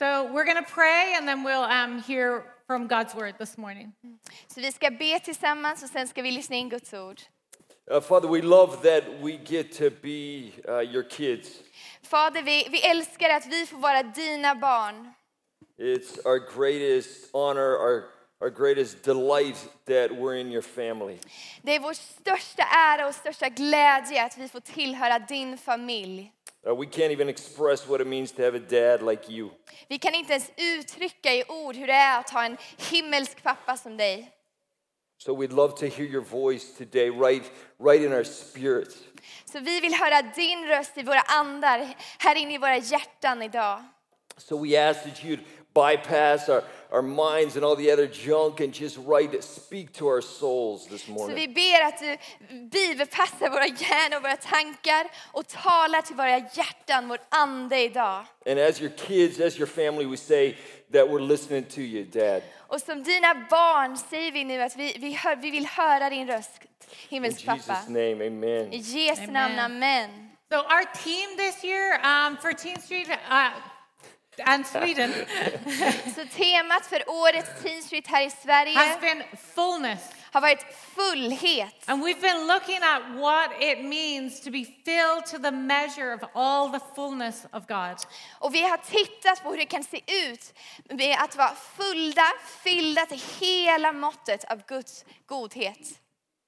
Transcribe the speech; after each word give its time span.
So 0.00 0.32
we're 0.32 0.46
going 0.46 0.56
to 0.56 0.70
pray 0.70 1.12
and 1.14 1.28
then 1.28 1.44
we'll 1.44 1.60
um, 1.60 2.00
hear 2.00 2.44
from 2.66 2.86
God's 2.86 3.14
word 3.14 3.34
this 3.38 3.58
morning. 3.58 3.92
Så 4.48 4.60
vi 4.60 4.72
ska 4.72 4.90
be 4.90 5.20
tillsammans 5.20 5.82
och 5.82 5.88
sen 5.90 6.08
ska 6.08 6.22
vi 6.22 6.30
lyssna 6.30 6.56
in 6.56 6.68
Guds 6.68 6.94
ord. 6.94 7.22
Uh, 7.90 8.00
Father, 8.00 8.26
we 8.26 8.40
love 8.40 8.82
that 8.82 9.20
we 9.20 9.36
get 9.36 9.72
to 9.72 9.90
be 9.90 10.52
uh, 10.66 10.78
your 10.78 11.02
kids. 11.02 11.62
Fader, 12.02 12.42
vi, 12.42 12.68
vi 12.70 12.82
älskar 12.82 13.30
att 13.30 13.46
vi 13.46 13.66
får 13.66 13.78
vara 13.78 14.02
dina 14.02 14.54
barn. 14.54 15.12
It's 15.78 16.18
our 16.24 16.38
greatest 16.38 17.34
honor, 17.34 17.76
our, 17.76 18.04
our 18.40 18.50
greatest 18.50 19.02
delight 19.02 19.68
that 19.84 20.10
we're 20.10 20.40
in 20.40 20.52
your 20.52 20.62
family. 20.62 21.18
Det 21.62 21.74
är 21.74 21.80
vår 21.80 21.92
största 21.92 22.62
ära 22.62 23.08
och 23.08 23.14
största 23.14 23.48
glädje 23.48 24.24
att 24.24 24.38
vi 24.38 24.48
får 24.48 24.60
tillhöra 24.60 25.18
din 25.18 25.58
familj. 25.58 26.32
Uh, 26.66 26.74
we 26.74 26.86
can't 26.86 27.12
even 27.12 27.28
express 27.28 27.88
what 27.88 28.00
it 28.00 28.06
means 28.06 28.32
to 28.32 28.42
have 28.42 28.56
a 28.56 28.62
dad 28.70 29.02
like 29.02 29.32
you. 29.32 29.50
Vi 29.88 29.98
kan 29.98 30.14
inte 30.14 30.32
ens 30.32 30.50
uttrycka 30.56 31.34
i 31.34 31.44
ord 31.48 31.76
hur 31.76 31.86
det 31.86 31.92
är 31.92 32.20
att 32.20 32.30
ha 32.30 32.44
en 32.44 32.56
himmelsk 32.90 33.42
pappa 33.42 33.76
som 33.76 33.96
dig. 33.96 34.30
So 35.18 35.36
we'd 35.36 35.52
love 35.52 35.76
to 35.76 35.86
hear 35.86 36.06
your 36.06 36.24
voice 36.24 36.72
today, 36.78 37.10
right, 37.10 37.44
right 37.78 38.00
in 38.00 38.12
our 38.12 38.24
spirits. 38.24 38.96
Så 39.44 39.60
vi 39.60 39.80
vill 39.80 39.94
höra 39.94 40.22
din 40.22 40.66
röst 40.66 40.98
i 40.98 41.02
våra 41.02 41.20
andar, 41.20 41.94
här 42.18 42.36
inne 42.36 42.54
i 42.54 42.58
våra 42.58 42.76
hjärtan 42.76 43.42
idag. 43.42 43.84
So 44.36 44.64
we 44.64 44.88
ask 44.90 45.02
that 45.02 45.24
you'd 45.24 45.44
bypass 45.74 46.48
our, 46.48 46.62
our 46.90 47.02
minds 47.02 47.56
and 47.56 47.64
all 47.64 47.76
the 47.76 47.90
other 47.92 48.06
junk 48.06 48.60
and 48.60 48.72
just 48.80 48.98
right 49.06 49.44
speak 49.44 49.92
to 49.92 50.06
our 50.06 50.20
souls 50.20 50.86
this 50.86 51.02
Så 51.04 51.12
morning. 51.12 51.36
vi 51.36 51.48
ber 51.48 51.84
att 51.86 51.98
du 52.00 52.16
bibelpassar 52.70 53.50
våra 53.50 53.66
hjärnor 53.66 54.16
och 54.16 54.22
våra 54.22 54.36
tankar 54.36 55.06
och 55.32 55.48
talar 55.48 56.02
till 56.02 56.16
våra 56.16 56.38
hjärtan, 56.38 57.08
vår 57.08 57.18
ande 57.28 57.78
idag. 57.78 58.24
And 58.46 58.58
as 58.58 58.80
your 58.80 58.92
kids, 58.96 59.40
as 59.40 59.56
your 59.58 59.66
family, 59.68 60.04
we 60.06 60.16
say 60.16 60.56
that 60.92 61.08
we're 61.08 61.26
listening 61.26 61.64
to 61.64 61.80
you, 61.80 62.04
Dad. 62.04 62.42
Och 62.58 62.80
som 62.80 63.02
dina 63.02 63.34
barn 63.50 63.96
säger 63.98 64.32
vi 64.32 64.44
nu 64.44 64.62
att 64.62 64.76
vi, 64.76 64.96
vi, 64.98 65.12
hör, 65.12 65.36
vi 65.36 65.50
vill 65.50 65.66
höra 65.66 66.10
din 66.10 66.26
röst, 66.26 66.50
In 66.62 66.66
himmelsk 67.08 67.46
pappa. 67.46 67.58
Jesus' 67.58 67.88
name, 67.88 68.26
amen. 68.26 68.72
I 68.72 68.76
Jesu 68.76 69.22
Amen. 69.22 69.32
namn, 69.32 69.58
amen. 69.58 70.10
So 70.52 70.56
our 70.56 70.84
team 71.04 71.36
this 71.36 71.64
year 71.64 72.00
um, 72.04 72.36
for 72.36 72.52
Teen 72.52 72.80
Street 72.80 73.08
uh, 73.08 73.50
and 74.44 74.66
Sweden 74.66 75.12
Så 76.14 76.24
temat 76.36 76.86
för 76.86 77.10
årets 77.10 77.62
Teen 77.62 77.82
Street 77.82 78.06
här 78.06 78.26
i 78.26 78.30
Sverige 78.30 78.78
has 78.78 79.00
been 79.00 79.22
fullness. 79.54 80.00
har 80.32 80.40
varit 80.40 80.64
fullhet. 80.94 81.74
And 81.86 82.04
we've 82.04 82.20
been 82.20 82.46
looking 82.46 82.78
at 82.82 83.02
what 83.20 83.62
it 83.62 83.84
means 83.84 84.40
to 84.40 84.50
be 84.50 84.64
filled 84.84 85.26
to 85.26 85.38
the 85.38 85.50
measure 85.50 86.14
of 86.14 86.20
all 86.34 86.70
the 86.72 86.80
fullness 86.94 87.46
of 87.52 87.66
God. 87.66 87.96
Och 88.38 88.54
vi 88.54 88.62
har 88.62 88.76
tittat 88.76 89.42
på 89.42 89.50
hur 89.50 89.56
det 89.56 89.66
kan 89.66 89.84
se 89.84 90.00
ut 90.06 90.54
med 90.90 91.16
att 91.18 91.36
vara 91.36 91.54
fulla, 91.76 92.32
fyllda 92.62 93.06
till 93.06 93.22
hela 93.40 93.92
måttet 93.92 94.44
av 94.44 94.62
Guds 94.66 95.04
godhet. 95.26 96.00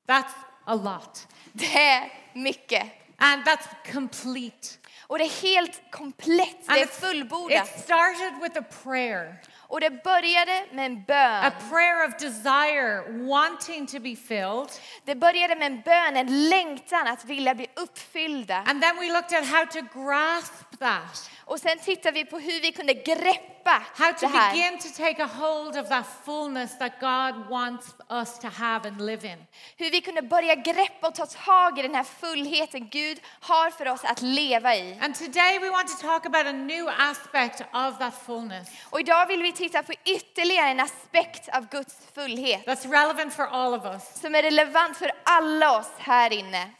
That's 0.08 0.32
a 0.64 0.74
lot. 0.74 1.26
Det 1.52 1.78
är 1.78 2.12
mycket. 2.34 2.82
And 3.18 3.44
that's 3.44 3.92
complete. 3.92 4.68
Och 5.06 5.18
det 5.18 5.24
är 5.24 5.42
helt 5.42 5.90
komplett, 5.90 6.56
det 6.66 6.72
And 6.72 6.80
är 6.80 6.86
it's- 6.86 7.00
fullbordat. 7.00 7.68
It 7.76 7.80
started 7.84 8.32
with 8.42 8.58
a 8.58 8.64
prayer. 8.82 9.36
Och 9.68 9.80
det 9.80 9.90
började 10.04 10.66
med 10.72 10.86
en 10.86 10.96
A 10.98 11.04
bön. 11.06 11.52
prayer 11.70 12.08
of 12.08 12.16
desire, 12.18 13.02
wanting 13.28 13.86
to 13.86 14.00
be 14.00 14.16
filled. 14.16 14.68
Det 15.04 15.14
började 15.14 15.56
med 15.56 15.66
en 15.66 15.80
bön, 15.80 16.16
en 16.16 16.48
längtan 16.48 17.06
att 17.06 17.24
vilja 17.24 17.54
bli 17.54 17.66
uppfyllda. 17.76 18.56
And 18.66 18.82
then 18.82 18.96
we 18.96 19.12
looked 19.12 19.38
at 19.38 19.46
how 19.48 19.66
to 19.66 19.80
grasp 20.04 20.52
that, 20.82 21.30
Och 21.44 21.58
sen 21.60 21.78
tittar 21.78 22.12
vi 22.12 22.24
på 22.24 22.38
hur 22.38 22.60
vi 22.60 22.72
kunde 22.72 22.94
greppa 22.94 23.82
how 23.94 24.12
to 24.12 24.18
det 24.20 24.26
här. 24.26 24.52
begin 24.52 24.78
to 24.78 24.88
take 24.96 25.22
a 25.22 25.28
hold 25.38 25.76
of 25.76 25.88
that 25.88 26.06
fullness 26.24 26.78
that 26.78 26.92
God 27.00 27.48
wants 27.50 27.86
us 28.10 28.38
to 28.38 28.48
have 28.48 28.88
and 28.88 29.06
live 29.06 29.28
in. 29.32 29.38
Hur 29.76 29.90
vi 29.90 30.00
kunde 30.00 30.22
börja 30.22 30.54
greppa 30.54 31.08
och 31.08 31.14
ta 31.14 31.26
tag 31.26 31.78
i 31.78 31.82
den 31.82 31.94
här 31.94 32.04
fullheten 32.04 32.88
Gud 32.88 33.20
har 33.40 33.70
för 33.70 33.88
oss 33.88 34.04
att 34.04 34.22
leva 34.22 34.76
i. 34.76 34.98
And 35.00 35.14
today 35.14 35.58
we 35.58 35.70
want 35.70 35.88
to 35.88 36.06
talk 36.06 36.26
about 36.26 36.46
a 36.46 36.52
new 36.52 36.88
aspect 36.98 37.60
of 37.60 37.98
that 37.98 38.14
fullness 38.26 38.68
Och 38.90 39.00
idag 39.00 39.26
vill 39.26 39.42
vi 39.42 39.52
titta 39.52 39.82
på 39.82 39.92
ytterligare 40.04 40.68
en 40.68 40.80
aspekt 40.80 41.48
av 41.48 41.68
Guds 41.68 41.94
fullhet 42.14 42.66
that's 42.66 42.90
relevant 42.90 43.34
for 43.34 43.46
all 43.46 43.74
of 43.74 43.84
us 43.84 44.20
som 44.20 44.34
är 44.34 44.42
relevant 44.42 44.96
för 44.96 45.10
alla 45.24 45.78
oss 45.78 45.90
här 45.98 46.32
inne. 46.32 46.70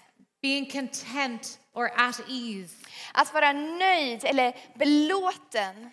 being 0.43 0.67
content 0.71 1.59
or 1.75 1.91
at 1.97 2.21
ease. 2.29 2.75
Att 3.15 3.35
vara 3.35 3.53
nöjd 3.53 4.25
eller 4.25 4.57
belåten. 4.75 5.91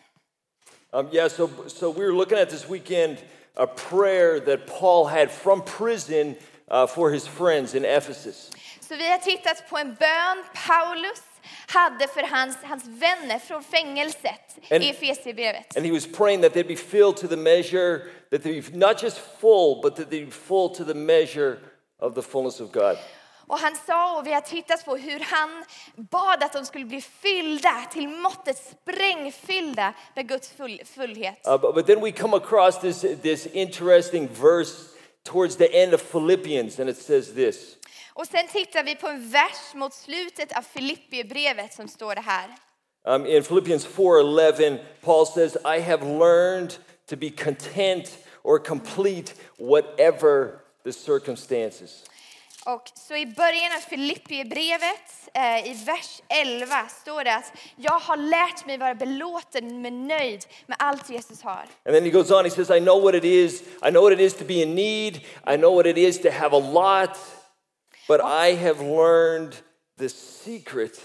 Um, 0.91 1.09
yeah, 1.11 1.29
so, 1.29 1.49
so 1.67 1.91
we 1.91 1.99
were 2.05 2.13
looking 2.13 2.37
at 2.37 2.49
this 2.49 2.69
weekend 2.69 3.17
a 3.55 3.67
prayer 3.67 4.39
that 4.39 4.67
Paul 4.67 5.05
had 5.05 5.31
from 5.31 5.61
prison 5.61 6.35
uh, 6.71 6.87
for 6.87 7.11
his 7.11 7.27
friends 7.27 7.75
in 7.75 7.85
Ephesus. 7.85 8.51
Så 8.81 8.95
vi 8.95 9.07
har 9.11 9.17
tittat 9.17 9.69
på 9.69 9.77
en 9.77 9.95
bön 9.99 10.43
Paulus 10.67 11.21
hade 11.67 12.07
för 12.07 12.23
hans, 12.23 12.57
hans 12.63 12.83
vänner 12.87 13.39
från 13.39 13.63
fängelset 13.63 14.57
En- 14.69 14.81
i 14.81 14.89
Efesierbrevet. 14.89 15.77
And 15.77 15.85
he 15.85 15.91
was 15.91 16.07
praying 16.07 16.41
that 16.41 16.53
they'd 16.53 16.67
be 16.67 16.75
filled 16.75 17.17
to 17.17 17.27
the 17.27 17.37
measure, 17.37 18.01
that 18.31 18.43
they'd 18.43 18.71
be 18.71 18.77
not 18.77 19.03
just 19.03 19.17
full, 19.39 19.81
but 19.81 19.95
that 19.95 20.09
they'd 20.09 20.25
be 20.25 20.31
full 20.31 20.69
to 20.75 20.83
the 20.85 20.93
measure 20.93 21.57
of 21.99 22.15
the 22.15 22.21
fullness 22.21 22.59
of 22.59 22.71
God. 22.71 22.97
Och 23.49 23.59
han 23.59 23.75
sa, 23.75 24.17
och 24.17 24.27
vi 24.27 24.33
har 24.33 24.41
tittat 24.41 24.85
på 24.85 24.95
hur 24.95 25.19
han 25.19 25.65
bad 25.95 26.43
att 26.43 26.53
de 26.53 26.65
skulle 26.65 26.85
bli 26.85 27.01
fyllda 27.01 27.85
till 27.91 28.07
måttet 28.07 28.57
sprängfyllda 28.57 29.93
med 30.15 30.27
Guds 30.27 30.49
full, 30.49 30.81
fullhet. 30.85 31.47
Uh, 31.47 31.57
but, 31.57 31.75
but 31.75 31.87
then 31.87 32.01
we 32.01 32.11
come 32.11 32.37
across 32.37 32.79
this, 32.79 33.01
this 33.21 33.45
interesting 33.45 34.27
verse 34.27 34.73
towards 35.23 35.55
the 35.55 35.83
end 35.83 35.93
of 35.93 36.11
Philippians, 36.11 36.79
and 36.79 36.89
it 36.89 36.97
says 36.97 37.33
this 37.33 37.75
Och 38.13 38.27
sen 38.27 38.47
tittar 38.47 38.83
vi 38.83 38.95
på 38.95 39.07
en 39.07 39.29
vers 39.29 39.73
mot 39.73 39.93
slutet 39.93 40.57
av 40.57 40.61
Filipperbrevet 40.61 41.73
som 41.73 41.87
står 41.87 42.15
det 42.15 42.21
här. 42.21 42.49
Um, 43.05 43.25
in 43.25 43.43
Philippians 43.43 43.87
4:11, 43.87 44.79
Paul 45.01 45.25
says, 45.25 45.55
"I 45.55 45.79
have 45.79 46.05
learned 46.05 46.73
to 47.09 47.15
be 47.15 47.29
content 47.29 48.17
or 48.43 48.59
complete 48.59 49.33
whatever 49.57 50.59
the 50.83 50.93
circumstances." 50.93 52.03
Och 52.65 52.91
så 52.95 53.15
i 53.15 53.25
början 53.25 53.71
av 53.77 53.79
Filipperbrevet, 53.89 55.29
eh, 55.33 55.71
i 55.71 55.83
vers 55.85 56.21
11, 56.29 56.87
står 56.87 57.23
det 57.23 57.35
att 57.35 57.53
jag 57.75 57.99
har 57.99 58.17
lärt 58.17 58.65
mig 58.65 58.77
vara 58.77 58.95
belåten 58.95 59.81
med 59.81 59.93
nöjd 59.93 60.45
med 60.67 60.77
allt 60.79 61.09
Jesus 61.09 61.41
har. 61.41 61.65
And 61.85 61.95
then 61.95 62.03
he 62.03 62.09
goes 62.09 62.31
on, 62.31 62.45
he 62.45 62.51
says, 62.51 62.69
I 62.69 62.79
know 62.79 63.01
what 63.01 63.15
it 63.15 63.23
is. 63.25 63.61
I 63.61 63.89
know 63.91 64.03
what 64.03 64.13
it 64.13 64.19
is 64.19 64.33
to 64.33 64.45
be 64.45 64.61
in 64.61 64.75
need. 64.75 65.15
I 65.47 65.57
know 65.57 65.75
what 65.75 65.85
it 65.85 65.97
is 65.97 66.21
to 66.21 66.29
have 66.29 66.55
a 66.55 66.59
lot. 66.59 67.17
But 68.07 68.21
I 68.21 68.55
have 68.55 68.83
learned 68.83 69.53
the 69.97 70.09
secret 70.09 70.99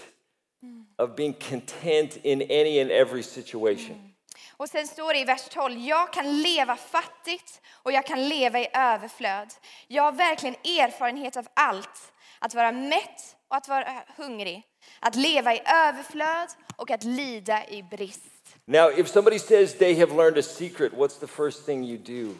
of 0.97 1.15
being 1.15 1.33
content 1.33 2.17
in 2.23 2.41
any 2.41 2.79
and 2.79 2.91
every 2.91 3.23
situation. 3.23 4.14
Och 4.57 4.69
sen 4.69 4.87
står 4.87 5.13
det 5.13 5.19
i 5.19 5.25
vers 5.25 5.49
12, 5.49 5.79
jag 5.79 6.13
kan 6.13 6.41
leva 6.41 6.75
fattigt 6.75 7.61
och 7.73 7.91
jag 7.91 8.05
kan 8.05 8.29
leva 8.29 8.59
i 8.59 8.67
överflöd. 8.73 9.53
Jag 9.87 10.03
har 10.03 10.11
verkligen 10.11 10.55
erfarenhet 10.55 11.37
av 11.37 11.47
allt. 11.53 12.11
Att 12.39 12.55
vara 12.55 12.71
mätt 12.71 13.35
och 13.47 13.55
att 13.55 13.67
vara 13.67 14.03
hungrig. 14.17 14.63
Att 14.99 15.15
leva 15.15 15.53
i 15.53 15.61
överflöd 15.65 16.47
och 16.75 16.91
att 16.91 17.03
lida 17.03 17.67
i 17.67 17.83
brist. 17.83 18.21
Now, 18.65 18.99
if 18.99 19.07
somebody 19.07 19.39
says 19.39 19.77
they 19.77 19.99
have 19.99 20.15
learned 20.15 20.37
a 20.37 20.41
secret, 20.41 20.93
what's 20.93 21.19
the 21.19 21.27
first 21.27 21.65
thing 21.65 21.83
you 21.83 21.97
do? 21.97 22.33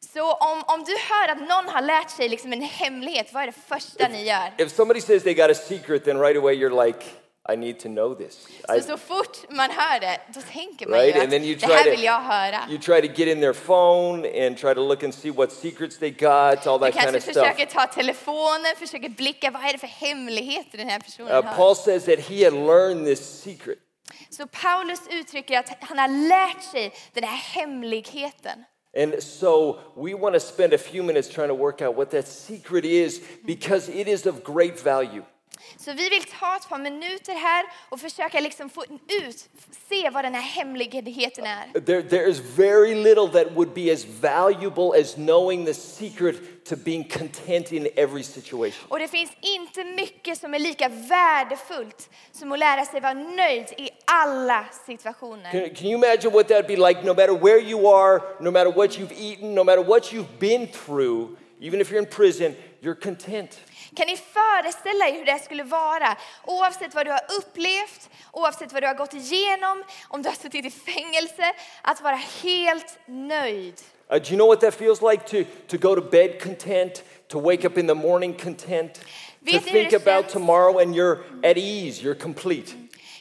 Så 0.00 0.32
om, 0.32 0.62
om 0.66 0.84
du 0.84 0.92
hör 0.92 1.28
att 1.28 1.38
någon 1.38 1.74
har 1.74 1.82
lärt 1.82 2.10
sig 2.10 2.28
liksom 2.28 2.52
en 2.52 2.62
hemlighet, 2.62 3.32
vad 3.32 3.42
är 3.42 3.46
det 3.46 3.52
första 3.68 4.08
ni 4.08 4.24
gör? 4.24 4.52
If 4.58 4.72
somebody 4.72 5.00
says 5.00 5.22
they 5.22 5.34
got 5.34 5.50
a 5.50 5.54
secret, 5.54 6.04
then 6.04 6.18
right 6.18 6.36
away 6.36 6.54
you're 6.54 6.86
like, 6.86 7.04
I 7.52 7.56
need 7.56 7.78
to 7.80 7.88
know 7.88 8.14
this. 8.14 8.46
I, 8.76 8.80
Så, 8.80 8.86
så 8.86 8.96
fort 8.96 9.38
man 9.50 9.70
hör 9.70 10.00
det, 10.00 10.20
då 10.34 10.40
tänker 10.52 10.86
man 10.86 10.98
Right, 10.98 11.14
ju 11.16 11.20
and 11.22 11.30
then 11.30 11.44
you 11.44 11.54
att 11.54 11.60
det 11.60 11.66
try 11.66 11.76
här 11.76 11.84
to- 11.84 11.90
vill 11.90 12.02
jag 12.04 12.20
höra. 12.20 12.58
you 12.70 12.78
try 12.78 13.00
to 13.08 13.14
get 13.20 13.28
in 13.28 13.40
their 13.40 13.52
phone 13.52 14.46
and 14.46 14.58
try 14.58 14.74
to 14.74 14.80
look 14.88 15.02
and 15.02 15.14
see 15.14 15.30
what 15.30 15.52
secrets 15.52 15.98
they 15.98 16.10
got, 16.10 16.66
all 16.66 16.78
Du 16.78 16.90
that 16.90 17.02
kind 17.04 17.16
of 17.16 17.22
stuff. 17.22 17.34
försöker 17.34 17.66
ta 17.66 17.86
telefonen, 17.86 18.76
försöker 18.78 19.08
blicka, 19.08 19.50
vad 19.50 19.62
är 19.64 19.72
det 19.72 19.78
för 19.78 19.86
hemligheter 20.06 20.78
den 20.78 20.88
här 20.88 21.00
personen 21.00 21.28
Uh, 21.28 21.42
har? 21.44 21.54
Paul 21.56 21.76
says 21.76 22.04
that 22.04 22.18
he 22.20 22.44
had 22.44 22.52
learned 22.54 23.06
this 23.06 23.40
secret. 23.42 23.78
Så 24.30 24.46
Paulus 24.46 25.00
uttrycker 25.10 25.58
att 25.58 25.68
han 25.80 25.98
har 25.98 26.08
lärt 26.28 26.62
sig 26.72 26.92
den 27.12 27.24
här 27.24 27.36
hemligheten. 27.36 28.64
And 28.98 29.22
so 29.22 29.78
we 29.96 30.14
want 30.14 30.34
to 30.34 30.40
spend 30.40 30.72
a 30.74 30.78
few 30.78 31.02
minutes 31.02 31.28
trying 31.28 31.48
to 31.48 31.54
work 31.56 31.80
out 31.82 31.96
what 31.96 32.10
that 32.10 32.26
secret 32.28 32.84
is 32.84 33.20
because 33.44 33.92
it 33.92 34.08
is 34.08 34.26
of 34.26 34.42
great 34.44 34.80
value. 34.86 35.22
Så 35.76 35.92
vi 35.92 36.08
vill 36.08 36.24
ta 36.40 36.56
ett 36.56 36.68
par 36.68 36.78
minuter 36.78 37.34
här 37.34 37.64
och 37.88 38.00
försöka 38.00 38.40
liksom 38.40 38.70
få 38.70 38.84
ut, 39.24 39.48
se 39.88 40.10
vad 40.10 40.24
den 40.24 40.34
här 40.34 40.42
hemligheten 40.42 41.44
är. 41.44 41.80
There, 41.80 42.02
there 42.02 42.30
is 42.30 42.38
very 42.38 42.94
little 42.94 43.28
that 43.28 43.52
would 43.56 43.74
be 43.74 43.92
as 43.92 44.04
valuable 44.04 45.00
as 45.00 45.14
knowing 45.14 45.66
the 45.66 45.74
secret 45.74 46.64
to 46.68 46.76
being 46.76 47.04
content 47.04 47.72
in 47.72 47.88
every 47.96 48.22
situation. 48.22 48.86
Och 48.88 48.98
det 48.98 49.08
finns 49.08 49.30
inte 49.40 49.84
mycket 49.84 50.38
som 50.38 50.54
är 50.54 50.58
lika 50.58 50.88
värdefullt 50.88 52.10
som 52.32 52.52
att 52.52 52.58
lära 52.58 52.84
sig 52.84 53.00
vara 53.00 53.14
nöjd 53.14 53.66
i 53.76 53.90
alla 54.04 54.66
situationer. 54.86 55.50
Can, 55.50 55.74
can 55.74 55.86
you 55.86 55.94
imagine 55.94 56.32
what 56.32 56.48
that'd 56.48 56.66
be 56.66 56.76
like 56.76 57.02
no 57.02 57.14
matter 57.14 57.34
where 57.34 57.58
you 57.58 57.88
are, 57.88 58.20
no 58.40 58.50
matter 58.50 58.72
what 58.72 58.98
you've 58.98 59.12
eaten, 59.12 59.54
no 59.54 59.64
matter 59.64 59.84
what 59.84 60.12
you've 60.12 60.38
been 60.38 60.66
through, 60.66 61.36
even 61.60 61.80
if 61.80 61.90
you're 61.90 62.02
in 62.02 62.06
prison, 62.06 62.54
you're 62.80 62.94
content. 62.94 63.58
Kan 63.96 64.06
ni 64.06 64.16
föreställa 64.16 65.08
er 65.08 65.12
hur 65.12 65.24
det 65.24 65.38
skulle 65.44 65.62
vara 65.62 66.16
oavsett 66.44 66.94
vad 66.94 67.06
du 67.06 67.10
har 67.10 67.20
upplevt, 67.38 68.10
oavsett 68.32 68.72
vad 68.72 68.82
du 68.82 68.86
har 68.86 68.94
gått 68.94 69.14
igenom, 69.14 69.84
om 70.08 70.22
du 70.22 70.28
har 70.28 70.36
suttit 70.36 70.64
i 70.64 70.70
fängelse, 70.70 71.52
att 71.82 72.00
vara 72.00 72.18
helt 72.42 72.98
nöjd. 73.06 73.80
Uh, 74.12 74.18
do 74.18 74.28
you 74.30 74.36
know 74.36 74.46
what 74.46 74.60
that 74.60 74.74
feels 74.74 75.02
like 75.02 75.24
to, 75.26 75.44
to 75.66 75.76
go 75.88 75.94
to 75.94 76.10
bed 76.10 76.40
content, 76.42 77.02
to 77.28 77.40
wake 77.40 77.66
up 77.66 77.78
in 77.78 77.86
the 77.86 77.94
morning 77.94 78.34
content, 78.34 78.94
to 78.94 79.00
Vet 79.40 79.64
hur 79.64 79.72
think 79.72 79.92
about 79.92 80.28
tomorrow 80.28 80.78
and 80.78 80.94
you're 80.94 81.18
at 81.42 81.56
ease, 81.56 82.02
you're 82.02 82.22
complete? 82.22 82.74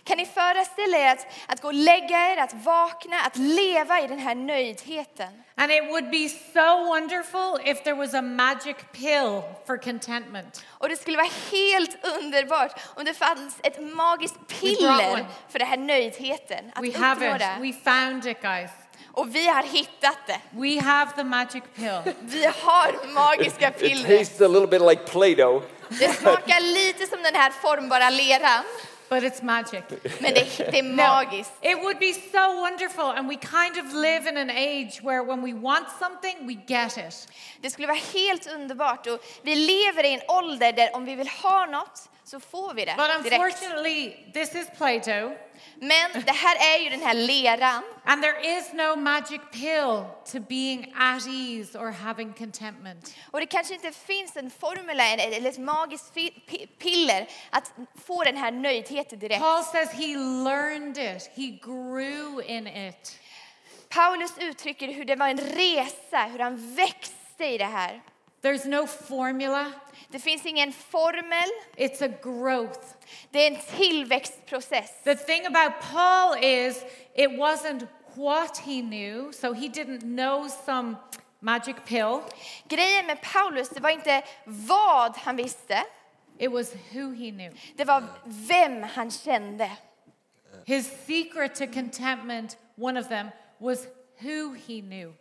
Kan 0.07 0.17
ni 0.17 0.25
föreställa 0.25 0.97
er 0.97 1.11
att, 1.11 1.27
att 1.47 1.61
gå 1.61 1.67
och 1.67 1.73
lägga 1.73 2.33
er, 2.33 2.37
att 2.37 2.53
vakna, 2.53 3.15
att 3.21 3.37
leva 3.37 4.01
i 4.01 4.07
den 4.07 4.19
här 4.19 4.35
nöjdheten? 4.35 5.27
And 5.57 5.71
it 5.71 5.83
would 5.89 6.09
be 6.09 6.29
so 6.29 6.85
wonderful 6.85 7.59
if 7.63 7.83
there 7.83 7.95
was 7.95 8.13
a 8.13 8.21
magic 8.21 8.75
pill 8.91 9.41
for 9.67 9.77
contentment. 9.77 10.65
Och 10.67 10.89
det 10.89 10.97
skulle 10.97 11.17
vara 11.17 11.29
helt 11.51 11.97
underbart 12.21 12.79
om 12.95 13.05
det 13.05 13.13
fanns 13.13 13.55
ett 13.63 13.79
magiskt 13.95 14.35
piller 14.47 15.25
för 15.49 15.59
den 15.59 15.67
här 15.67 15.77
nöjdheten. 15.77 16.71
Att 16.75 16.83
We 16.83 16.97
have 16.97 17.25
uppnå 17.25 17.35
it. 17.35 17.39
det. 17.41 17.57
We 17.61 17.91
found 17.91 18.25
it, 18.25 18.41
guys. 18.41 18.71
Och 19.11 19.35
vi 19.35 19.47
har 19.47 19.63
hittat 19.63 20.17
det. 20.27 20.39
We 20.51 20.81
have 20.81 21.11
the 21.15 21.23
magic 21.23 21.63
pill. 21.75 22.01
Vi 22.21 22.45
har 22.45 23.13
magiska 23.13 23.69
It 23.69 23.79
piller. 23.79 24.17
tastes 24.17 24.41
a 24.41 24.47
little 24.47 24.67
bit 24.67 24.81
like 24.81 25.03
Play 25.11 25.35
Doh. 25.35 25.61
Det 25.89 26.13
smakar 26.13 26.61
lite 26.61 27.07
som 27.07 27.23
den 27.23 27.35
här 27.35 27.51
formbara 27.51 28.09
leran, 28.09 28.63
But 29.09 29.23
it's 29.23 29.41
magic. 29.43 29.83
men 30.19 30.33
det, 30.33 30.57
det 30.71 30.79
är 30.79 30.83
No, 30.83 30.95
magiskt. 30.95 31.51
it 31.61 31.77
would 31.81 31.99
be 31.99 32.13
so 32.13 32.55
wonderful, 32.61 33.03
and 33.03 33.27
we 33.29 33.35
kind 33.35 33.77
of 33.85 33.93
live 33.93 34.29
in 34.29 34.37
an 34.37 34.49
age 34.49 34.99
where 35.03 35.23
when 35.23 35.41
we 35.43 35.53
want 35.53 35.87
something, 35.99 36.47
we 36.47 36.53
get 36.67 36.97
it. 36.97 37.27
Det 37.61 37.69
skulle 37.69 37.87
vara 37.87 37.97
helt 38.13 38.47
underbart. 38.47 39.07
Och 39.07 39.19
vi 39.41 39.55
lever 39.55 40.03
i 40.05 40.13
en 40.13 40.21
ålder 40.27 40.71
där 40.73 40.95
om 40.95 41.05
vi 41.05 41.15
vill 41.15 41.27
ha 41.27 41.65
något 41.65 42.09
så 42.25 42.39
får 42.39 42.73
vi 42.73 42.85
det 42.85 42.95
But 42.97 43.23
direkt. 43.23 43.43
unfortunately, 43.43 44.15
this 44.33 44.55
is 44.55 44.67
Plato, 44.77 45.35
Men 45.79 46.11
det 46.25 46.31
här 46.31 46.55
är 46.75 46.83
ju 46.83 46.89
den 46.89 47.01
här 47.01 47.13
leran. 47.13 47.83
and 48.05 48.23
there 48.23 48.57
is 48.57 48.73
no 48.73 48.95
magic 48.95 49.41
pill 49.51 50.03
to 50.31 50.39
being 50.49 50.93
at 50.97 51.27
ease 51.27 51.77
or 51.79 51.91
having 51.91 52.33
contentment. 52.33 53.15
Och 53.31 53.39
det 53.39 53.45
kanske 53.45 53.73
inte 53.73 53.91
finns 53.91 54.37
en 54.37 54.51
formel 54.51 54.99
eller 54.99 55.49
ett 55.49 55.57
magiskt 55.57 56.13
piller 56.79 57.27
att 57.49 57.71
få 58.05 58.23
den 58.23 58.37
här 58.37 58.51
nöjdheten 58.51 59.19
direkt. 59.19 59.41
Paul 59.41 59.63
says 59.63 59.89
he 59.91 60.07
learned 60.17 60.97
it, 60.97 61.29
he 61.35 61.47
grew 61.63 62.41
in 62.45 62.67
it. 62.67 63.19
Paulus 63.89 64.31
uttrycker 64.37 64.87
hur 64.87 65.05
det 65.05 65.15
var 65.15 65.27
en 65.27 65.37
resa, 65.39 66.23
hur 66.31 66.39
han 66.39 66.75
växte 66.75 67.45
i 67.45 67.57
det 67.57 67.65
här. 67.65 68.01
There's 68.45 68.67
no 68.67 68.85
formula, 68.85 69.71
Det 70.09 70.19
finns 70.19 70.45
ingen 70.45 70.71
formel, 70.71 71.49
it's 71.77 72.01
a 72.01 72.07
growth. 72.23 72.95
det 73.31 73.39
är 73.47 73.51
en 73.51 73.57
tillväxtprocess. 73.77 75.03
The 75.03 75.15
thing 75.15 75.45
about 75.45 75.81
Paul 75.81 76.35
is 76.43 76.83
it 77.15 77.29
wasn't 77.29 77.87
what 78.15 78.57
he 78.57 78.81
knew, 78.81 79.31
so 79.33 79.53
he 79.53 79.67
didn't 79.67 80.01
know 80.01 80.47
some 80.65 80.95
magic 81.39 81.75
pill. 81.85 82.21
Grejen 82.69 83.07
med 83.07 83.21
Paulus, 83.21 83.69
det 83.69 83.79
var 83.81 83.89
inte 83.89 84.23
vad 84.45 85.17
han 85.17 85.35
visste, 85.35 85.83
It 86.39 86.51
was 86.51 86.73
who 86.93 87.11
he 87.13 87.31
knew. 87.31 87.51
det 87.75 87.85
var 87.85 88.03
vem 88.25 88.83
han 88.83 89.11
kände. 89.11 89.71
His 90.65 90.91
secret 91.05 91.55
to 91.55 91.65
contentment, 91.65 92.57
one 92.77 92.99
of 92.99 93.07
them, 93.07 93.27
was 93.59 93.87
who 94.21 94.53
he 94.53 94.81
knew. 94.81 95.13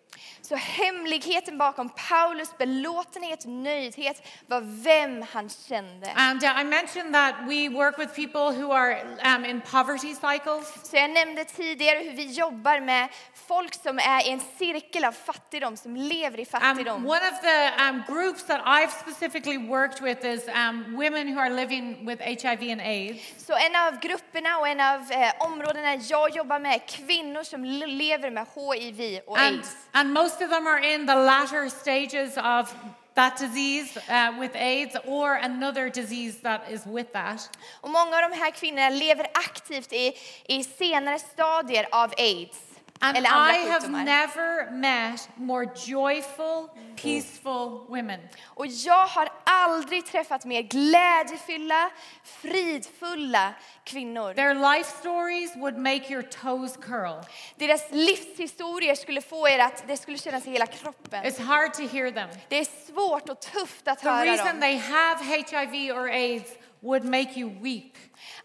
Så 0.43 0.57
hemligheten 0.57 1.59
bakom 1.59 1.91
Paulus 2.09 2.59
belåtenhet, 2.59 3.45
nöjdhet 3.47 4.23
var 4.47 4.61
vem 4.85 5.25
han 5.33 5.49
kände. 5.49 6.13
And 6.17 6.43
uh, 6.43 6.61
I 6.61 6.65
mentioned 6.65 7.15
that 7.15 7.35
we 7.49 7.69
work 7.69 7.99
with 7.99 8.15
people 8.15 8.53
who 8.63 8.73
are 8.73 9.03
um, 9.37 9.45
in 9.45 9.61
poverty 9.61 10.15
cycles. 10.15 10.91
Så 10.91 10.97
jag 10.97 11.11
nämnde 11.11 11.45
tidigare 11.45 11.99
hur 11.99 12.13
vi 12.17 12.33
jobbar 12.33 12.81
med 12.81 13.09
folk 13.49 13.75
som 13.83 13.99
är 13.99 14.27
i 14.29 14.31
en 14.31 14.41
cirkel 14.59 15.05
av 15.05 15.13
fattigdom, 15.13 15.77
som 15.77 15.97
lever 15.97 16.39
i 16.41 16.43
Um, 16.55 16.61
fattigdom. 16.61 17.07
one 17.07 17.21
of 17.33 17.41
the 17.41 17.83
um, 17.89 18.03
groups 18.09 18.43
that 18.47 18.61
I've 18.67 18.91
specifically 18.93 19.59
worked 19.59 20.01
with 20.03 20.25
is 20.27 20.49
um, 20.49 20.97
women 20.97 21.29
who 21.29 21.41
are 21.41 21.51
living 21.51 22.07
with 22.07 22.23
HIV 22.23 22.73
and 22.73 22.81
AIDS. 22.81 23.21
Så 23.47 23.53
en 23.53 23.77
av 23.77 24.01
grupperna 24.01 24.59
och 24.59 24.69
en 24.69 24.81
av 24.81 25.13
eh, 25.13 25.33
områdena 25.39 25.95
jag 25.95 26.37
jobbar 26.37 26.59
med 26.59 26.75
är 26.75 26.79
kvinnor 26.89 27.43
som 27.43 27.65
lever 27.65 28.31
med 28.31 28.47
HIV 28.55 29.21
och 29.27 29.39
And, 29.39 29.57
aids. 29.57 29.77
and 29.93 30.04
most 30.13 30.43
of 30.43 30.51
them 30.51 30.67
are 30.67 30.79
in 30.79 31.07
the 31.07 31.15
latter 31.15 31.69
stages 31.71 32.37
of 32.37 32.75
that 33.15 33.37
disease 33.39 33.97
uh, 34.09 34.33
with 34.39 34.55
AIDS 34.57 34.97
or 35.07 35.35
another 35.35 35.89
disease 35.89 36.41
that 36.41 36.71
is 36.71 36.85
with 36.87 37.13
that. 37.13 37.49
Och 37.81 37.91
många 37.91 38.17
av 38.17 38.31
de 38.31 38.37
här 38.37 38.51
kvinnorna 38.51 38.91
lever 38.91 39.27
aktivt 39.35 39.93
i, 39.93 40.13
i 40.49 40.65
senare 40.65 41.19
stadier 41.19 41.87
av 41.93 42.15
aids. 42.17 42.74
And 43.05 43.17
eller 43.17 43.31
andra 43.31 43.55
I 43.57 43.59
have 43.69 43.81
sjukdomar. 43.81 44.05
never 44.05 44.71
met 44.71 45.29
more 45.37 45.67
joyful, 45.87 46.69
peaceful 46.97 47.87
women. 47.89 48.21
Och 48.45 48.67
jag 48.67 49.07
har 49.07 49.29
aldrig 49.45 50.07
träffat 50.07 50.45
mer 50.45 50.63
glädjefyllda, 50.63 51.91
fridfulla 52.25 53.55
kvinnor. 53.85 54.35
Their 54.35 54.55
life 54.55 54.91
stories 55.01 55.57
would 55.57 55.79
make 55.79 56.11
your 56.13 56.23
toes 56.23 56.77
curl. 56.77 57.21
Deras 57.57 57.83
livshistorier 57.91 58.95
skulle 58.95 59.21
få 59.23 59.49
er 59.49 59.59
att 59.59 59.85
det 59.89 59.97
skulle 59.97 60.19
kännas 60.19 60.47
i 60.47 60.51
hela 60.51 60.67
kroppen. 60.67 61.25
It's 61.25 61.41
hard 61.43 61.75
to 61.75 61.83
hear 61.83 62.11
them. 62.11 62.29
Det 62.49 62.57
är 62.59 62.93
svårt 62.93 63.29
och 63.29 63.41
tufft 63.41 63.89
att 63.89 63.99
The 64.01 64.09
höra 64.09 64.25
reason 64.25 64.47
dem. 64.47 64.61
they 64.61 64.77
have 64.79 65.25
HIV 65.25 65.93
or 65.97 66.09
AIDS 66.11 66.51
would 66.81 67.05
make 67.05 67.41
you 67.41 67.51
weep. 67.63 67.95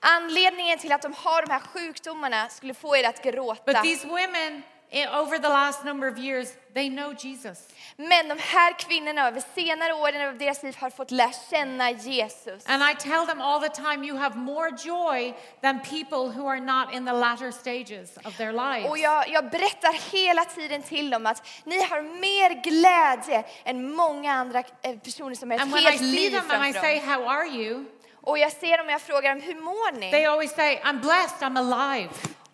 Anledningen 0.01 0.80
till 0.80 0.92
att 0.92 1.01
de 1.01 1.13
har 1.13 1.42
de 1.46 1.51
här 1.51 1.60
sjukdomarna 1.60 2.50
skulle 2.50 2.74
få 2.74 2.98
er 2.98 3.04
att 3.10 3.24
But 3.24 3.34
gråta. 3.34 3.81
these 3.81 4.07
women, 4.07 4.63
i- 4.92 5.07
over 5.07 5.38
the 5.38 5.50
last 5.50 5.84
number 5.84 6.12
of 6.12 6.18
years, 6.18 6.48
they 6.74 6.90
know 6.90 7.13
Jesus. 7.19 7.68
Men 7.98 8.28
de 8.28 8.38
här 8.40 8.74
kvinnorna 8.80 9.28
över 9.28 9.44
senare 9.56 9.94
åren 9.94 10.28
av 10.28 10.38
deras 10.38 10.63
liv 10.63 10.78
har 10.80 10.90
fått 10.90 11.12
lära 11.12 11.31
känna 11.50 11.92
Jesus. 11.92 12.63
And 12.69 12.84
I 12.84 12.96
tell 12.96 13.25
them 13.28 13.42
all 13.42 13.62
the 13.62 13.69
time, 13.69 14.07
you 14.07 14.18
have 14.18 14.36
more 14.38 14.69
joy 14.84 15.34
than 15.62 15.80
people 15.80 16.18
who 16.40 16.48
are 16.50 16.60
not 16.60 16.94
in 16.94 17.06
the 17.06 17.12
latter 17.13 17.51
stages 17.51 18.18
of 18.25 18.38
their 18.38 18.51
lives. 18.54 18.90
Och 18.90 18.98
jag, 18.98 19.30
jag 19.30 19.50
berättar 19.50 20.12
hela 20.12 20.46
tiden 20.46 20.84
till 20.84 21.10
dem 21.10 21.25
att 21.25 21.48
ni 21.63 21.84
har 21.84 22.01
mer 22.01 22.50
glädje 22.63 23.44
än 23.63 23.94
många 23.96 24.34
andra 24.34 24.60
eh, 24.82 24.96
personer 24.98 25.36
som 25.36 25.50
har 25.51 25.56
ett 25.58 25.62
And 25.62 25.72
when 25.72 25.84
I 25.84 25.86
helt 25.86 25.98
see 26.00 26.06
liv 26.06 26.32
them 26.32 26.51
and 26.51 26.65
I 26.65 26.74
say. 26.74 27.00
How 27.00 27.27
are 27.27 27.48
you? 27.48 27.86
Och 28.29 28.39
jag 28.39 28.51
ser 28.51 28.77
dem 28.77 28.86
och 28.86 28.91
jag 28.91 29.01
frågar 29.01 29.36
dem, 29.36 29.41
hur 29.41 29.55
mår 29.55 30.00
ni? 30.00 30.12
They 30.12 30.25
always 30.25 30.51
say, 30.51 30.79
I'm 30.83 31.01
blessed, 31.01 31.48
I'm 31.48 31.57
alive. 31.57 32.09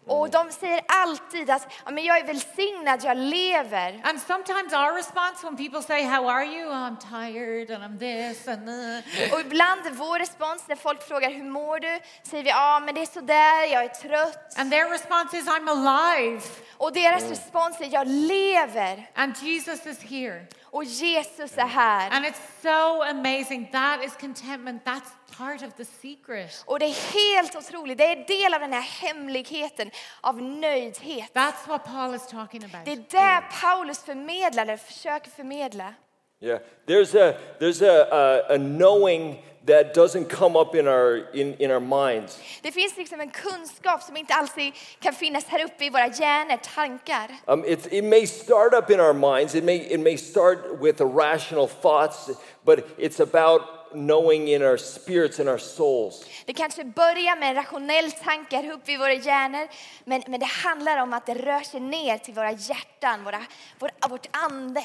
Och 0.07 0.29
de 0.29 0.51
säger 0.51 0.81
alltid 0.87 1.49
att 1.49 1.67
ja, 1.85 1.91
men 1.91 2.03
jag 2.03 2.17
är 2.17 2.23
välsignad, 2.23 3.03
jag 3.03 3.17
lever. 3.17 4.01
And 4.03 4.21
sometimes 4.21 4.73
our 4.73 4.93
response 4.93 5.43
when 5.43 5.57
people 5.57 5.81
say, 5.81 6.03
How 6.03 6.29
are 6.29 6.45
you? 6.45 6.69
Oh, 6.69 6.89
I'm 6.89 6.97
tired 6.97 7.71
and 7.71 7.83
I'm 7.83 7.99
this 7.99 8.47
and 8.47 8.69
uh. 8.69 9.33
Och 9.33 9.39
ibland 9.39 9.81
vår 9.91 10.19
respons 10.19 10.67
när 10.67 10.75
folk 10.75 11.07
frågar 11.07 11.31
hur 11.31 11.43
mår 11.43 11.79
du? 11.79 11.99
Säger 12.23 12.43
vi 12.43 12.49
ja 12.49 12.81
men 12.85 12.95
det 12.95 13.01
är 13.01 13.05
sådär, 13.05 13.73
jag 13.73 13.83
är 13.83 13.89
trött. 13.89 14.59
And 14.59 14.71
their 14.71 14.89
response 14.89 15.37
is, 15.37 15.47
I'm 15.47 15.69
alive. 15.69 16.41
Och 16.77 16.93
deras 16.93 17.29
respons 17.29 17.81
är 17.81 17.93
jag 17.93 18.07
lever. 18.07 19.09
And 19.15 19.37
Jesus 19.41 19.85
is 19.85 20.01
here. 20.01 20.45
Och 20.63 20.83
Jesus 20.83 21.57
är 21.57 21.67
här. 21.67 22.09
And 22.11 22.25
it's 22.25 22.41
so 22.61 23.03
amazing. 23.03 23.69
That 23.71 24.03
is 24.03 24.13
contentment. 24.19 24.85
That's 24.85 25.09
part 25.37 25.63
of 25.63 25.73
the 25.77 25.85
secret. 25.85 26.63
Och 26.65 26.79
det 26.79 26.85
är 26.85 27.13
helt 27.13 27.55
otroligt, 27.55 27.97
det 27.97 28.05
är 28.05 28.27
del 28.27 28.53
av 28.53 28.59
den 28.59 28.73
här 28.73 28.81
hemligheten 28.81 29.91
av 30.21 30.41
nöjdhet. 30.41 31.29
That's 31.33 31.67
what 31.67 31.85
Paul 31.85 32.15
is 32.15 32.27
talking 32.27 32.63
about. 32.63 32.85
Det 32.85 32.91
är 32.91 32.95
det 32.95 33.43
Paulus 33.61 33.99
förmedlar, 33.99 34.63
eller 34.63 34.77
försöker 34.77 35.31
förmedla. 35.31 35.93
Yeah, 36.41 36.59
there's 36.85 37.15
a 37.15 37.33
there's 37.59 37.81
a, 37.81 38.07
a, 38.11 38.55
a 38.55 38.57
knowing 38.57 39.41
that 39.65 39.95
doesn't 39.95 40.29
come 40.29 40.55
up 40.55 40.75
in 40.75 40.87
our 40.87 41.25
in, 41.33 41.55
in 41.59 41.71
our 41.71 41.79
minds. 41.79 42.39
Det 42.61 42.71
finns 42.71 42.97
liksom 42.97 43.21
en 43.21 43.29
kunskap 43.29 44.03
som 44.03 44.17
inte 44.17 44.33
alltid 44.33 44.73
kan 44.99 45.13
finnas 45.13 45.45
här 45.45 45.65
uppe 45.65 45.85
i 45.85 45.89
våra 45.89 46.07
hjärnor, 46.07 46.57
tankar. 46.57 47.31
Um, 47.47 47.65
it, 47.65 47.93
it 47.93 48.03
may 48.03 48.27
start 48.27 48.73
up 48.73 48.89
in 48.89 48.99
our 48.99 49.13
minds. 49.13 49.55
It 49.55 49.63
may 49.63 49.77
it 49.77 49.99
may 49.99 50.17
start 50.17 50.57
with 50.81 51.01
irrational 51.01 51.67
thoughts, 51.67 52.29
but 52.65 52.79
it's 52.97 53.19
about 53.19 53.61
knowing 53.95 54.47
in 54.47 54.61
our 54.61 54.77
spirits 54.77 55.39
and 55.39 55.49
our 55.49 55.57
souls. 55.57 56.25
Det 56.45 56.53
kanske 56.53 56.83
börjar 56.83 57.39
med 57.39 57.49
en 57.49 57.55
rationell 57.55 58.11
tanke 58.11 58.55
här 58.55 58.71
uppe 58.71 58.91
i 58.91 58.97
våra 58.97 59.13
hjärnor, 59.13 59.67
men, 60.05 60.23
men 60.27 60.39
det 60.39 60.45
handlar 60.45 60.97
om 61.01 61.13
att 61.13 61.25
det 61.25 61.33
rör 61.33 61.59
sig 61.59 61.79
ner 61.79 62.17
till 62.17 62.33
våra 62.33 62.51
hjärtan, 62.51 63.23
våra, 63.23 63.41
vår, 63.79 63.91
vårt 64.09 64.27
ande. 64.31 64.83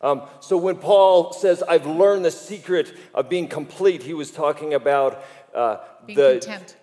Um, 0.00 0.20
so 0.40 0.58
when 0.58 0.76
Paul 0.76 1.32
says, 1.32 1.62
I've 1.62 1.86
learned 1.86 2.24
the 2.24 2.30
secret 2.30 2.86
of 3.12 3.28
being 3.28 3.48
complete, 3.48 4.02
he 4.02 4.14
was 4.14 4.32
talking 4.32 4.74
about 4.74 5.14
uh, 5.54 5.76
Being 6.06 6.16
the 6.18 6.40
content. 6.40 6.76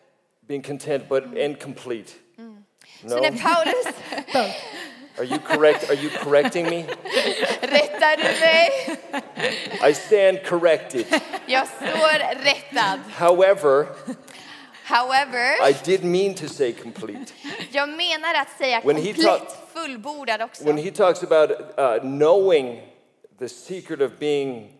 being 0.47 0.61
content, 0.63 1.09
but 1.09 1.23
incomplete. 1.37 2.11
Så 3.01 3.07
No? 3.07 3.21
när 3.21 3.31
Paulus, 3.43 3.85
Are 5.19 5.25
you 5.25 5.39
correct? 5.39 5.89
Are 5.89 5.95
you 5.95 6.09
correcting 6.09 6.65
me? 6.69 6.85
rättar 7.61 8.17
du 8.17 8.23
mig? 8.23 8.97
I 9.89 9.93
stand 9.93 10.43
corrected. 10.45 11.05
Jag 11.45 11.67
står 11.67 12.43
rättad. 12.43 12.99
However, 13.11 13.87
However, 14.83 15.61
I 15.61 15.73
did 15.83 16.03
mean 16.03 16.33
to 16.35 16.47
say 16.47 16.71
complete. 16.73 17.33
jag 17.71 17.89
menar 17.89 18.33
att 18.35 18.57
säga 18.57 18.81
When 18.83 18.95
he 18.97 19.13
komplett 19.13 19.57
fullbordad 19.73 20.41
också. 20.41 20.63
When 20.63 20.77
he 20.77 20.91
talks 20.91 21.23
about 21.23 21.51
uh, 21.77 21.99
knowing 22.01 22.81
the 23.39 23.49
secret 23.49 24.01
of 24.01 24.19
being 24.19 24.71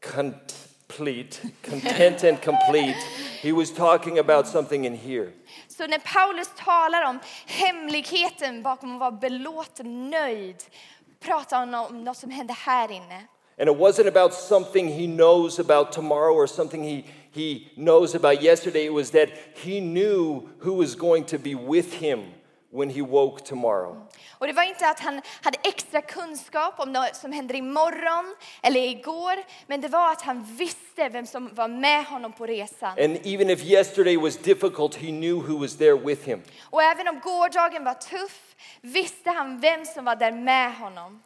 complete, 0.00 1.40
content 1.62 2.24
and 2.24 2.40
complete, 2.42 2.96
he 3.42 3.52
was 3.52 3.70
talking 3.70 4.18
about 4.18 4.46
something 4.46 4.84
in 4.84 4.94
here. 4.94 5.32
Så 5.78 5.86
när 5.86 5.98
Paulus 5.98 6.50
talar 6.56 7.08
om 7.08 7.18
hemligheten 7.46 8.62
bakom 8.62 8.94
att 8.94 9.00
vara 9.00 9.10
belåten, 9.10 10.10
nöjd, 10.10 10.56
pratar 11.20 11.56
han 11.56 11.74
om 11.74 12.04
något 12.04 12.16
som 12.16 12.30
här 12.54 12.90
inne. 12.90 13.26
And 13.60 13.70
it 13.70 13.76
wasn't 13.76 14.08
about 14.08 14.34
something 14.34 14.88
he 14.88 15.06
knows 15.06 15.58
about 15.58 15.92
tomorrow 15.92 16.36
or 16.36 16.46
something 16.46 16.84
he, 16.84 17.04
he 17.32 17.70
knows 17.74 18.14
about 18.14 18.42
yesterday. 18.42 18.86
It 18.86 18.92
was 18.92 19.10
that 19.10 19.28
he 19.54 19.80
knew 19.80 20.48
who 20.60 20.74
was 20.74 20.94
going 20.94 21.24
to 21.24 21.38
be 21.38 21.54
with 21.54 21.92
him 21.92 22.20
when 22.70 22.90
he 22.90 23.02
woke 23.02 23.44
tomorrow. 23.44 24.08
Och 24.38 24.46
det 24.46 24.52
var 24.52 24.62
inte 24.62 24.88
att 24.88 25.00
han 25.00 25.22
hade 25.42 25.58
extra 25.64 26.00
kunskap 26.00 26.80
om 26.80 26.92
något 26.92 27.16
som 27.16 27.32
händer 27.32 27.54
imorgon 27.54 28.36
eller 28.62 28.80
igår, 28.80 29.34
men 29.66 29.80
det 29.80 29.88
var 29.88 30.12
att 30.12 30.22
han 30.22 30.44
visste 30.44 31.08
vem 31.08 31.26
som 31.26 31.54
var 31.54 31.68
med 31.68 32.04
honom 32.04 32.32
på 32.32 32.46
resan. 32.46 32.90
And 32.90 33.26
even 33.26 33.50
if 33.50 33.64
yesterday 33.64 34.16
was 34.16 34.36
difficult, 34.36 34.94
he 34.94 35.10
knew 35.10 35.34
who 35.34 35.58
was 35.58 35.76
there 35.76 35.94
with 35.94 36.22
him. 36.28 36.42
Och 36.70 36.82
även 36.82 37.08
om 37.08 37.20
gårdagen 37.20 37.84
var 37.84 37.94
tuff 37.94 38.56
visste 38.80 39.30
han 39.30 39.60
vem 39.60 39.84
som 39.84 40.04
var 40.04 40.16
där 40.16 40.32
med 40.32 40.76
honom. 40.76 41.22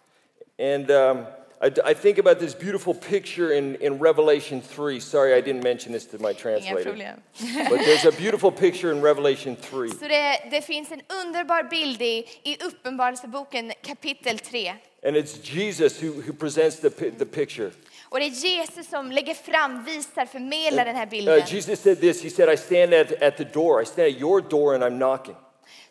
And 0.58 0.90
um, 0.90 1.25
I, 1.62 1.71
I 1.85 1.95
think 1.95 2.19
about 2.19 2.40
this 2.40 2.54
beautiful 2.54 2.92
picture 2.95 3.52
in, 3.52 3.76
in 3.76 3.99
Revelation 3.99 4.61
3. 4.61 4.99
Sorry, 5.00 5.33
I 5.33 5.40
didn't 5.40 5.62
mention 5.62 5.92
this 5.92 6.07
to 6.07 6.19
my 6.19 6.31
Inga 6.31 6.40
translator. 6.40 6.83
problem. 6.83 7.23
But 7.71 7.85
there's 7.85 8.04
a 8.04 8.11
beautiful 8.12 8.50
picture 8.50 8.90
in 8.92 9.00
Revelation 9.00 9.57
3. 9.57 9.90
Så 9.90 10.09
det, 10.09 10.50
det 10.50 10.62
finns 10.62 10.92
en 10.92 11.00
underbar 11.09 11.62
bild 11.62 12.02
i, 12.02 12.25
i 12.42 12.57
Uppenbarelseboken 12.64 13.73
kapitel 13.83 14.38
3. 14.38 14.75
And 15.04 15.16
it's 15.16 15.38
Jesus 15.54 16.02
who, 16.02 16.12
who 16.12 16.33
presents 16.33 16.81
the, 16.81 16.90
the 17.19 17.26
picture. 17.26 17.71
Och 18.09 18.19
det 18.19 18.26
är 18.26 18.31
Jesus 18.31 18.88
som 18.90 19.12
lägger 19.12 19.35
fram, 19.35 19.85
visar, 19.85 20.26
förmedlar 20.26 20.85
den 20.85 20.97
här 20.97 21.07
Uh, 21.07 21.11
bilden. 21.11 21.42
Jesus 21.47 21.81
said 21.81 22.00
this 22.00 22.23
He 22.25 22.31
said, 22.31 22.49
I 22.54 22.57
stand 22.57 22.95
at, 22.95 23.23
at 23.23 23.37
the 23.37 23.45
door, 23.45 23.83
I 23.83 23.87
stand 23.87 24.09
at 24.09 24.21
your 24.21 24.40
door 24.40 24.75
and 24.75 24.85
I'm 24.85 24.99
knocking. 24.99 25.37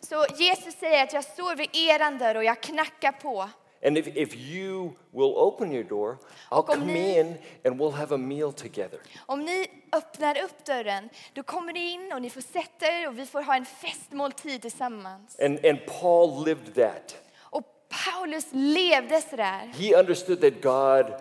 Så 0.00 0.26
Jesus 0.38 0.74
säger 0.80 1.02
att 1.02 1.12
jag 1.12 1.24
står 1.24 1.56
vid 1.56 1.68
eran 1.72 2.18
dörr 2.18 2.34
och 2.34 2.44
jag 2.44 2.60
knackar 2.60 3.12
på. 3.12 3.48
And 3.84 3.98
if, 3.98 4.06
if 4.06 4.36
you 4.36 4.92
will 5.10 5.34
open 5.36 5.72
your 5.72 5.84
door, 5.84 6.18
I'll 6.50 6.62
come 6.62 6.86
ni- 6.86 7.18
in 7.18 7.34
and 7.64 7.80
we'll 7.80 7.90
have 7.96 8.14
a 8.14 8.18
meal 8.18 8.52
together. 8.52 8.98
Om 9.26 9.40
ni 9.44 9.66
öppnar 9.92 10.42
upp 10.44 10.64
dörren, 10.64 11.08
då 11.32 11.42
kommer 11.42 11.72
ni 11.72 11.92
in 11.92 12.12
och 12.12 12.22
ni 12.22 12.30
får 12.30 12.40
sätta 12.40 12.86
er 12.86 13.08
och 13.08 13.18
vi 13.18 13.26
får 13.26 13.42
ha 13.42 13.56
en 13.56 13.64
festmåltid 13.64 14.62
tillsammans. 14.62 15.40
And, 15.40 15.66
and 15.66 15.78
Paul 16.00 16.44
lived 16.44 16.74
that. 16.74 17.16
Och 17.40 17.62
Paulus 18.04 18.46
levde 18.52 19.20
sådär. 19.20 19.72
He 19.78 19.94
understood 20.00 20.40
that 20.40 20.62
God 20.62 21.14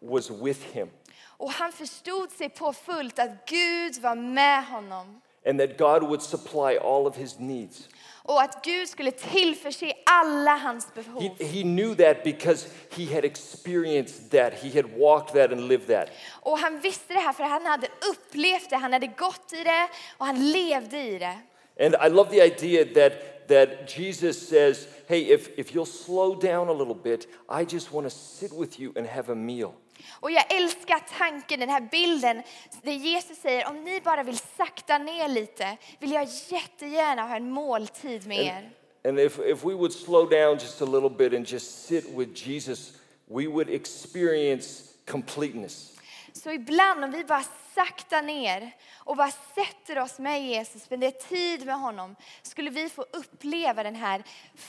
was 0.00 0.30
with 0.30 0.60
him 0.72 0.88
Och 1.26 1.50
han 1.50 1.72
förstod 1.72 2.30
sig 2.30 2.48
på 2.48 2.72
fullt 2.72 3.18
att 3.18 3.46
Gud 3.46 3.98
var 4.02 4.14
med 4.14 4.64
honom. 4.66 5.20
and 5.46 5.60
that 5.60 5.78
God 5.78 6.02
would 6.02 6.22
supply 6.22 6.76
all 6.76 7.06
of 7.06 7.16
his 7.16 7.38
needs. 7.38 7.88
Och 8.28 8.42
att 8.42 8.64
Gud 8.64 8.88
skulle 8.88 9.10
tillförse 9.10 9.92
alla 10.06 10.56
hans 10.56 10.86
He, 10.94 11.02
behov. 11.02 11.22
he 11.38 11.62
knew 11.62 11.94
that 11.94 12.24
because 12.24 12.68
he 12.90 13.14
had 13.14 13.24
experienced 13.24 14.30
that, 14.30 14.52
he 14.54 14.70
had 14.80 14.98
walked 14.98 15.34
that 15.34 15.52
and 15.52 15.68
lived 15.68 15.86
that. 15.86 16.08
Och 16.42 16.58
han 16.58 16.80
visste 16.80 17.14
det 17.14 17.20
här 17.20 17.32
för 17.32 17.44
han 17.44 17.66
hade 17.66 17.88
upplevt 18.12 18.70
det, 18.70 18.76
han 18.76 18.92
hade 18.92 19.06
gått 19.06 19.52
i 19.52 19.64
det 19.64 19.88
och 20.18 20.26
han 20.26 20.50
levde 20.52 20.98
i 20.98 21.18
det. 21.18 21.38
And 21.80 21.94
I 22.06 22.08
love 22.08 22.30
the 22.30 22.42
idea 22.44 22.84
that, 22.94 23.12
that 23.48 23.98
Jesus 23.98 24.48
says, 24.48 24.88
Hey, 25.06 25.20
if, 25.34 25.48
if 25.58 25.74
you'll 25.74 25.86
slow 26.04 26.34
down 26.34 26.68
a 26.68 26.72
little 26.72 26.94
bit, 26.94 27.28
I 27.48 27.64
just 27.64 27.92
want 27.92 28.06
to 28.06 28.10
sit 28.10 28.52
with 28.52 28.80
you 28.80 28.92
and 28.96 29.06
have 29.06 29.32
a 29.32 29.34
meal. 29.34 29.72
Och 30.20 30.30
jag 30.30 30.52
älskar 30.52 31.00
tanken, 31.18 31.60
den 31.60 31.68
här 31.68 31.88
bilden, 31.90 32.42
där 32.82 32.92
Jesus 32.92 33.38
säger 33.38 33.68
om 33.68 33.84
ni 33.84 34.00
bara 34.00 34.22
vill 34.22 34.38
sakta 34.56 34.98
ner 34.98 35.28
lite 35.28 35.76
vill 35.98 36.12
jag 36.12 36.28
jättegärna 36.48 37.22
ha 37.22 37.36
en 37.36 37.50
måltid 37.50 38.26
med 38.26 38.38
er. 38.38 38.70
And 39.04 39.20
if, 39.20 39.38
if 39.38 39.64
we 39.64 39.74
would 39.74 39.92
slow 39.92 40.28
down 40.28 40.58
just 40.58 40.82
a 40.82 40.84
little 40.84 41.10
bit 41.10 41.34
and 41.34 41.46
just 41.46 41.86
sit 41.86 42.04
with 42.16 42.48
Jesus, 42.48 42.92
we 43.26 43.46
would 43.46 43.70
experience 43.70 44.82
completeness. 45.10 45.92
Så 46.32 46.50
ibland 46.50 47.04
om 47.04 47.10
vi 47.10 47.24
bara 47.24 47.44
sakta 47.78 48.20
ner 48.20 48.70
och 48.98 49.16
bara 49.16 49.30
sätter 49.30 50.02
oss 50.02 50.18
med 50.18 50.42
Jesus, 50.42 50.82
spenderar 50.82 51.10
tid 51.10 51.66
med 51.66 51.80
honom, 51.80 52.16
skulle 52.42 52.70
vi 52.70 52.88
få 52.88 53.02
uppleva 53.12 53.82
den 53.82 53.94
här 53.94 54.22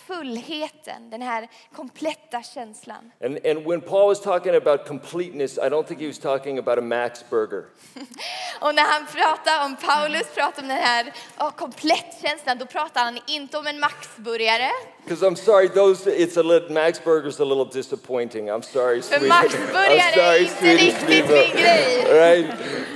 fullheten, 0.08 1.10
den 1.10 1.22
här 1.22 1.48
kompletta 1.76 2.44
känslan. 2.44 3.12
And, 3.24 3.46
and 3.46 3.66
when 3.66 3.82
Paul 3.82 4.08
was 4.08 4.22
talking 4.22 4.56
about 4.56 4.88
completeness, 4.88 5.58
I 5.58 5.70
don't 5.70 5.84
think 5.84 6.02
he 6.02 6.08
was 6.08 6.20
talking 6.20 6.58
about 6.60 6.78
a 6.78 6.82
Max 6.82 7.30
burger. 7.30 7.64
Och 8.62 8.76
när 8.76 8.84
han 8.84 9.06
pratar 9.06 9.66
om 9.66 9.76
Paulus, 9.76 10.28
pratar 10.36 10.62
om 10.62 10.68
den 10.68 10.78
här 10.78 11.14
oh, 11.40 11.52
komplettkänslan, 11.52 12.58
då 12.58 12.66
pratar 12.66 13.02
han 13.02 13.20
inte 13.28 13.58
om 13.58 13.68
en 13.68 13.80
maxburgare. 13.80 14.72
Because 15.04 15.26
I'm 15.26 15.36
sorry, 15.36 15.70
those 15.70 16.12
it's 16.12 16.38
a 16.38 16.44
little 16.44 16.70
Max 16.70 17.02
Burger's 17.04 17.42
a 17.42 17.46
little 17.46 17.66
disappointing. 17.66 18.50
I'm 18.50 18.62
sorry, 18.62 19.02
För 19.02 19.18
sweet. 19.18 19.30
maxburgare 19.30 20.22
är 20.22 20.42
inte 20.42 20.74
riktigt 20.74 21.30
min 21.30 21.62
grej. 21.62 22.06
Right, 22.10 22.48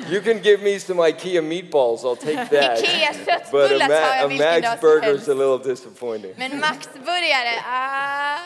you 0.10 0.22
can 0.22 0.40
give 0.42 0.62
me 0.62 0.80
some 0.80 0.98
IKEA 0.98 1.42
meatballs. 1.42 2.04
I'll 2.06 2.16
take 2.16 2.50
that. 2.50 2.78
Ikea 2.80 3.26
But 3.52 3.72
köttbullar 3.72 3.76
a, 3.76 3.80
tar 3.80 3.88
Ma- 3.90 4.16
jag 4.16 4.24
a 4.24 4.28
vilken 4.28 4.46
dag 4.48 4.62
Max 4.64 4.72
som 4.72 4.90
Burger's 4.90 5.06
helst. 5.06 5.28
a 5.28 5.34
little 5.34 5.58
disappointing. 5.74 6.34
Men 6.38 6.60
maxburgare, 6.60 7.60
ah. 7.66 8.40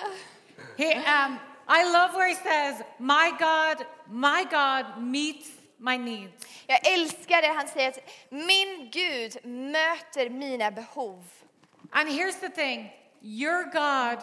He, 0.78 0.94
um, 0.94 1.40
I 1.70 1.84
love 1.92 2.14
where 2.16 2.28
he 2.30 2.36
says, 2.36 2.82
My 3.00 3.32
God, 3.40 3.86
my 4.10 4.46
God 4.52 4.86
meets 5.02 5.48
my 5.80 5.98
needs. 5.98 6.46
Jag 6.68 6.88
älskar 6.94 7.42
det 7.42 7.48
han 7.48 7.68
säger 7.68 7.90
att 7.90 8.00
min 8.30 8.90
Gud 8.92 9.46
möter 9.46 10.30
mina 10.30 10.72
behov. 10.72 11.24
And 11.92 12.10
here's 12.10 12.40
the 12.40 12.50
thing 12.50 12.90
your 13.22 13.64
God 13.74 14.18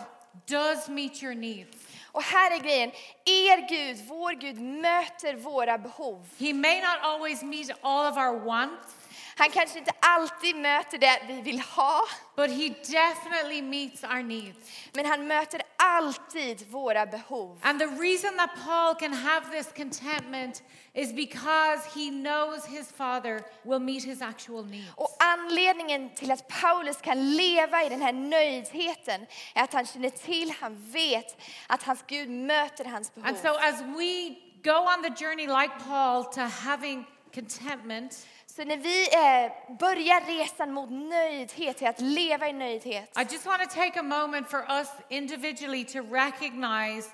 does 0.47 0.89
meet 0.89 1.23
your 1.23 1.35
needs. 1.35 1.77
Och 2.15 2.23
här 2.23 2.51
är 2.51 2.59
grejen, 2.59 2.91
er 3.25 3.69
Gud, 3.69 4.07
vår 4.09 4.33
Gud 4.33 4.61
möter 4.61 5.35
våra 5.35 5.79
behov. 5.79 6.27
He 6.39 6.53
may 6.53 6.81
not 6.81 6.99
always 7.03 7.43
meet 7.43 7.71
all 7.81 8.07
of 8.13 8.17
our 8.17 8.45
wants, 8.45 8.95
han 9.37 9.51
kanske 9.51 9.79
inte 9.79 9.93
alltid 10.01 10.57
möter 10.57 10.99
det 10.99 11.21
vi 11.29 11.41
vill 11.41 11.61
ha, 11.61 12.01
but 12.37 12.51
he 12.51 12.69
definitely 12.69 13.63
meets 13.63 14.05
our 14.05 14.23
needs. 14.23 14.59
men 14.93 15.07
han 15.07 15.27
möter 15.27 15.63
alltid 15.77 16.71
våra 16.71 17.07
behov. 17.07 17.59
And 17.63 17.79
the 17.81 17.87
reason 17.87 18.37
that 18.37 18.51
Paul 18.65 18.95
can 18.95 19.13
have 19.13 19.51
this 19.51 19.73
contentment 19.77 20.63
is 20.95 21.13
because 21.13 21.83
he 21.95 22.11
knows 22.11 22.67
his 22.67 22.93
Father 22.93 23.43
will 23.63 23.79
meet 23.81 24.05
his 24.05 24.23
actual 24.23 24.65
needs. 24.67 24.93
Och 24.97 25.17
anledningen 25.19 26.11
till 26.15 26.31
att 26.31 26.49
Paulus 26.49 26.97
kan 27.01 27.37
leva 27.37 27.85
i 27.85 27.89
den 27.89 28.03
här 28.03 28.13
nöjdheten 28.13 29.27
är 29.55 29.63
att 29.63 29.73
han 29.73 29.87
känner 29.87 30.11
till, 30.11 30.55
han 30.61 30.93
vet 30.93 31.41
att 31.67 31.83
hans 31.83 32.05
Gud 32.07 32.31
möter 32.31 32.85
hans 32.85 33.15
behov. 33.15 33.29
And 33.29 33.39
so, 33.39 33.49
as 33.49 33.81
we 33.81 34.35
go 34.63 34.79
on 34.97 35.03
the 35.03 35.25
journey, 35.25 35.47
like 35.47 35.73
Paul, 35.89 36.25
to 36.25 36.41
having 36.41 37.05
contentment, 37.35 38.27
Så 38.57 38.65
när 38.65 38.77
vi 38.77 39.03
eh, 39.03 39.77
börjar 39.79 40.39
resan 40.39 40.73
mot 40.73 40.91
nöjdhet, 40.91 41.77
till 41.77 41.87
att 41.87 42.01
leva 42.01 42.49
i 42.49 42.53
nöjdhet, 42.53 43.19
I 43.19 43.33
just 43.33 43.47
want 43.47 43.63
to 43.63 43.69
take 43.75 44.01
a 44.01 44.03
moment 44.03 44.51
for 44.51 44.65
us 44.71 44.89
individually 45.09 45.85
to 45.85 45.99
recognize 45.99 47.09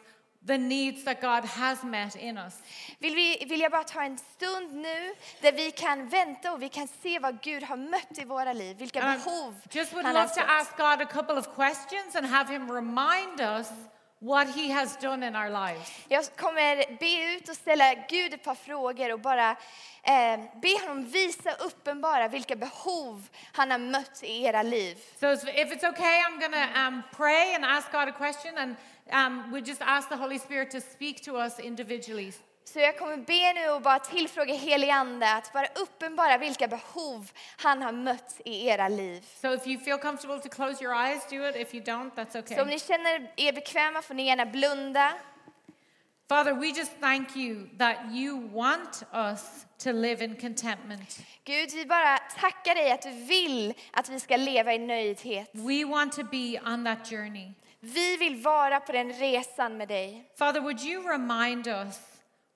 the 0.47 0.59
needs 0.59 1.05
that 1.05 1.21
God 1.21 1.45
has 1.45 1.83
met 1.83 2.17
in 2.17 2.39
us. 2.39 2.55
vill, 2.99 3.15
vi, 3.15 3.45
vill 3.49 3.61
jag 3.61 3.73
bara 3.73 3.85
ta 3.85 4.03
en 4.03 4.19
stund 4.19 4.75
nu 4.75 5.15
där 5.41 5.53
vi 5.53 5.71
kan 5.71 6.09
vänta 6.09 6.53
och 6.53 6.63
vi 6.63 6.69
kan 6.69 6.89
se 7.03 7.19
vad 7.19 7.41
Gud 7.43 7.63
har 7.63 7.77
mött 7.77 8.19
i 8.19 8.25
våra 8.25 8.53
liv, 8.53 8.77
vilka 8.77 8.99
I 8.99 9.03
behov 9.03 9.55
just 9.71 9.93
would 9.93 10.07
han 10.07 10.17
har 10.17 10.23
love 10.23 10.35
to 10.35 10.41
sett. 10.41 10.51
ask 10.51 10.77
God 10.77 11.01
a 11.03 11.07
couple 11.13 11.35
of 11.35 11.55
questions 11.55 12.17
and 12.17 12.27
have 12.27 12.53
Him 12.53 12.73
remind 12.73 13.41
us 13.41 13.69
what 14.21 14.49
He 14.49 14.71
has 14.71 14.97
done 14.97 15.23
in 15.23 15.37
our 15.37 15.51
lives. 15.51 15.93
Jag 16.09 16.25
kommer 16.37 16.77
be 16.99 17.35
ut 17.37 17.49
och 17.49 17.55
ställa 17.57 17.95
Gud 18.09 18.35
ett 18.35 18.45
par 18.45 18.55
frågor 18.55 19.13
och 19.13 19.21
bara 19.21 19.51
eh, 20.03 20.41
be 20.63 20.81
honom 20.81 21.05
visa 21.05 21.53
uppenbara 21.55 22.29
vilka 22.29 22.57
behov 22.57 23.29
han 23.53 23.71
har 23.71 23.79
mött 23.79 24.23
i 24.23 24.45
era 24.45 24.63
liv. 24.63 24.99
So 25.21 25.33
if 25.33 25.73
it's 25.73 25.89
okay, 25.91 26.23
I'm 26.23 26.39
going 26.41 26.53
to 26.53 26.81
um, 26.81 27.03
pray 27.17 27.55
and 27.55 27.65
ask 27.65 27.93
God 27.93 28.09
a 28.09 28.13
question, 28.13 28.59
and 28.59 28.77
um, 29.13 29.53
we 29.53 29.61
just 29.61 29.83
ask 29.83 30.09
the 30.09 30.17
Holy 30.17 30.39
Spirit 30.39 30.71
to 30.71 30.81
speak 30.81 31.25
to 31.25 31.37
us 31.37 31.59
individually. 31.59 32.33
Så 32.65 32.79
jag 32.79 32.99
kommer 32.99 33.17
be 33.17 33.53
nu 33.53 33.71
och 33.71 33.83
bara 33.83 33.99
tillfråga 33.99 34.55
helig 34.55 34.91
ande 34.91 35.33
att 35.35 35.53
bara 35.53 35.67
uppenbara 35.67 36.39
vilka 36.39 36.69
behov 36.69 37.31
han 37.57 37.83
har 37.83 37.93
mött 37.93 38.41
i 38.45 38.67
era 38.67 38.89
liv. 38.89 39.27
So 39.41 39.55
if 39.55 39.67
you 39.67 39.81
feel 39.81 39.99
comfortable 39.99 40.41
to 40.41 40.49
close 40.49 40.85
your 40.85 40.95
eyes, 40.95 41.27
do 41.31 41.49
it. 41.49 41.57
If 41.57 41.75
you 41.75 41.85
don't, 41.85 42.11
that's 42.15 42.33
Så 42.33 42.39
om 42.39 42.45
okay. 42.45 42.65
ni 42.65 42.79
känner 42.79 43.33
er 43.37 43.53
bekväma 43.53 44.03
får 44.03 44.15
ni 44.15 44.27
gärna 44.27 44.47
blunda. 44.47 45.13
Father, 46.29 46.55
we 46.55 46.67
just 46.67 47.01
thank 47.01 47.37
you 47.37 47.67
that 47.79 47.97
you 48.13 48.39
want 48.53 49.03
us 49.13 49.67
to 49.79 49.93
live 49.93 50.25
in 50.25 50.37
contentment. 50.37 51.19
Gud, 51.45 51.71
vi 51.75 51.87
bara 51.87 52.19
tackar 52.19 52.75
dig 52.75 52.93
att 52.93 53.03
du 53.03 53.11
vill 53.11 53.75
att 53.93 54.09
vi 54.09 54.21
ska 54.21 54.37
leva 54.37 54.75
i 54.75 54.79
nöjdhet. 54.79 55.51
We 55.53 55.85
want 55.85 56.13
to 56.13 56.23
be 56.25 56.61
on 56.67 56.85
that 56.85 57.11
journey. 57.11 57.53
Vi 57.81 58.17
vill 58.17 58.37
vara 58.37 58.81
på 58.81 58.93
den 58.93 59.13
resan 59.13 59.77
med 59.77 59.89
dig. 59.89 60.25
Father, 60.39 60.61
would 60.61 60.81
you 60.81 61.09
remind 61.09 61.67
us 61.67 62.10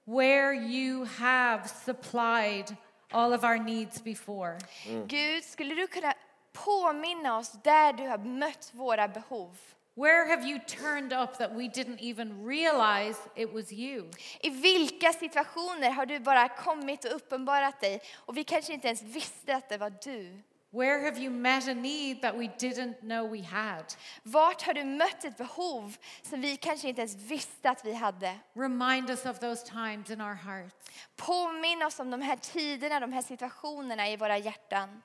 where 0.06 0.52
you 0.54 1.04
have 1.04 1.68
supplied 1.68 2.76
all 3.12 3.32
of 3.32 3.44
our 3.44 3.58
needs 3.58 4.02
before? 4.02 4.58
Gud, 5.06 5.44
skulle 5.44 5.74
du 5.74 5.86
kunna 5.86 6.14
påminna 6.52 7.38
oss 7.38 7.52
där 7.62 7.92
du 7.92 8.08
har 8.08 8.18
mött 8.18 8.70
våra 8.74 9.08
behov? 9.08 9.56
Where 9.96 10.26
have 10.26 10.44
you 10.44 10.58
turned 10.58 11.12
up 11.12 11.38
that 11.38 11.52
we 11.52 11.68
didn't 11.68 12.00
even 12.00 12.44
realize 12.44 13.18
it 13.36 13.52
was 13.52 13.72
you? 13.72 14.10
I 14.40 14.50
vilka 14.50 15.12
situationer 15.12 15.90
har 15.90 16.06
du 16.06 16.18
bara 16.18 16.48
kommit 16.48 17.04
och 17.04 17.16
uppenbarat 17.16 17.80
dig 17.80 18.00
och 18.16 18.36
vi 18.36 18.44
kanske 18.44 18.72
inte 18.72 18.86
ens 18.88 19.02
visste 19.02 19.56
att 19.56 19.68
det 19.68 19.78
var 19.78 19.92
du? 20.04 20.40
Where 20.74 21.04
have 21.04 21.16
you 21.18 21.30
met 21.30 21.68
a 21.68 21.74
need 21.74 22.22
that 22.22 22.36
we 22.36 22.48
didn't 22.58 23.00
know 23.00 23.30
we 23.30 23.42
had? 23.42 23.84
Vart 24.22 24.62
har 24.62 24.74
du 24.74 24.84
mött 24.84 25.24
ett 25.24 25.36
behov 25.36 25.96
som 26.22 26.40
vi 26.40 26.56
kanske 26.56 26.88
inte 26.88 27.00
ens 27.00 27.14
visste 27.14 27.70
att 27.70 27.84
vi 27.84 27.94
hade? 27.94 28.38
Remind 28.54 29.10
us 29.10 29.26
of 29.26 29.38
those 29.38 29.66
times 29.66 30.10
in 30.10 30.20
our 30.20 30.34
hearts. 30.34 30.74
Påminn 31.16 31.82
oss 31.82 32.00
om 32.00 32.10
de 32.10 32.22
här 32.22 32.36
tiderna, 32.36 33.00
de 33.00 33.12
här 33.12 33.22
situationerna 33.22 34.08
i 34.08 34.16
våra 34.16 34.38
hjärtan. 34.38 35.02